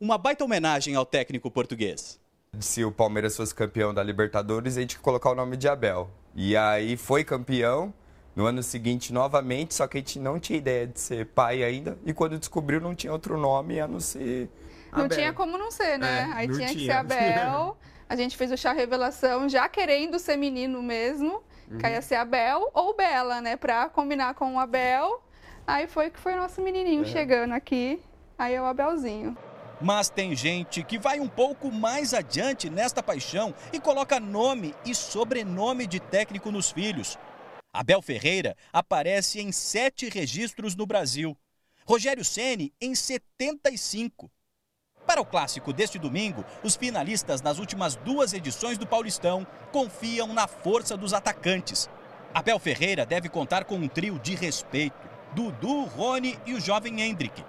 [0.00, 2.20] Uma baita homenagem ao técnico português.
[2.58, 6.10] Se o Palmeiras fosse campeão da Libertadores, a gente ia colocar o nome de Abel.
[6.34, 7.94] E aí foi campeão
[8.34, 11.96] no ano seguinte novamente, só que a gente não tinha ideia de ser pai ainda.
[12.04, 14.48] E quando descobriu, não tinha outro nome a não ser.
[14.90, 15.16] Não Abel.
[15.16, 16.20] tinha como não ser, né?
[16.20, 17.76] É, aí tinha, tinha que ser Abel.
[18.08, 21.42] A gente fez o chá revelação já querendo ser menino mesmo.
[21.70, 21.78] Uhum.
[21.78, 23.56] Que ia ser Abel ou Bela, né?
[23.56, 25.22] Pra combinar com o Abel.
[25.66, 27.06] Aí foi que foi o nosso menininho é.
[27.06, 28.00] chegando aqui.
[28.38, 29.36] Aí é o Abelzinho.
[29.80, 34.94] Mas tem gente que vai um pouco mais adiante nesta paixão e coloca nome e
[34.94, 37.16] sobrenome de técnico nos filhos.
[37.72, 41.36] Abel Ferreira aparece em sete registros no Brasil.
[41.86, 44.30] Rogério Ceni em 75.
[45.08, 50.46] Para o clássico deste domingo, os finalistas nas últimas duas edições do Paulistão confiam na
[50.46, 51.88] força dos atacantes.
[52.34, 57.42] Abel Ferreira deve contar com um trio de respeito: Dudu, Rony e o jovem Hendrick.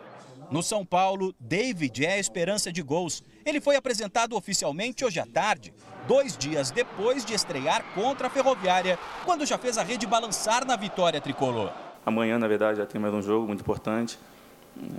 [0.50, 3.22] No São Paulo, David é a esperança de gols.
[3.46, 5.74] Ele foi apresentado oficialmente hoje à tarde,
[6.08, 10.78] dois dias depois de estrear contra a Ferroviária, quando já fez a rede balançar na
[10.78, 11.74] vitória tricolor.
[12.06, 14.18] Amanhã, na verdade, já tem mais um jogo muito importante.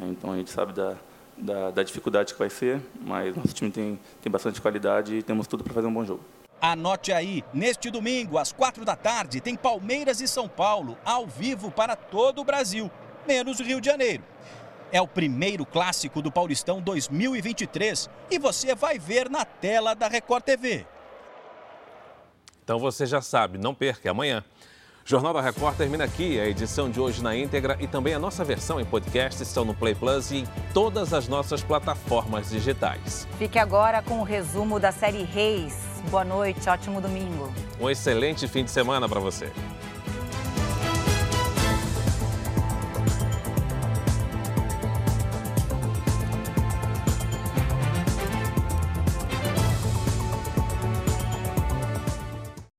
[0.03, 0.95] Então a gente sabe da,
[1.41, 5.47] da, da dificuldade que vai ser, mas nosso time tem, tem bastante qualidade e temos
[5.47, 6.21] tudo para fazer um bom jogo.
[6.61, 11.71] Anote aí, neste domingo, às quatro da tarde, tem Palmeiras e São Paulo, ao vivo
[11.71, 12.91] para todo o Brasil,
[13.27, 14.23] menos o Rio de Janeiro.
[14.93, 20.43] É o primeiro clássico do Paulistão 2023 e você vai ver na tela da Record
[20.43, 20.85] TV.
[22.63, 24.45] Então você já sabe, não perca amanhã.
[25.11, 26.39] Jornal da Record termina aqui.
[26.39, 29.75] A edição de hoje na íntegra e também a nossa versão em podcast estão no
[29.75, 33.27] Play Plus e em todas as nossas plataformas digitais.
[33.37, 35.77] Fique agora com o resumo da série Reis.
[36.13, 37.53] Boa noite, ótimo domingo.
[37.81, 39.51] Um excelente fim de semana para você.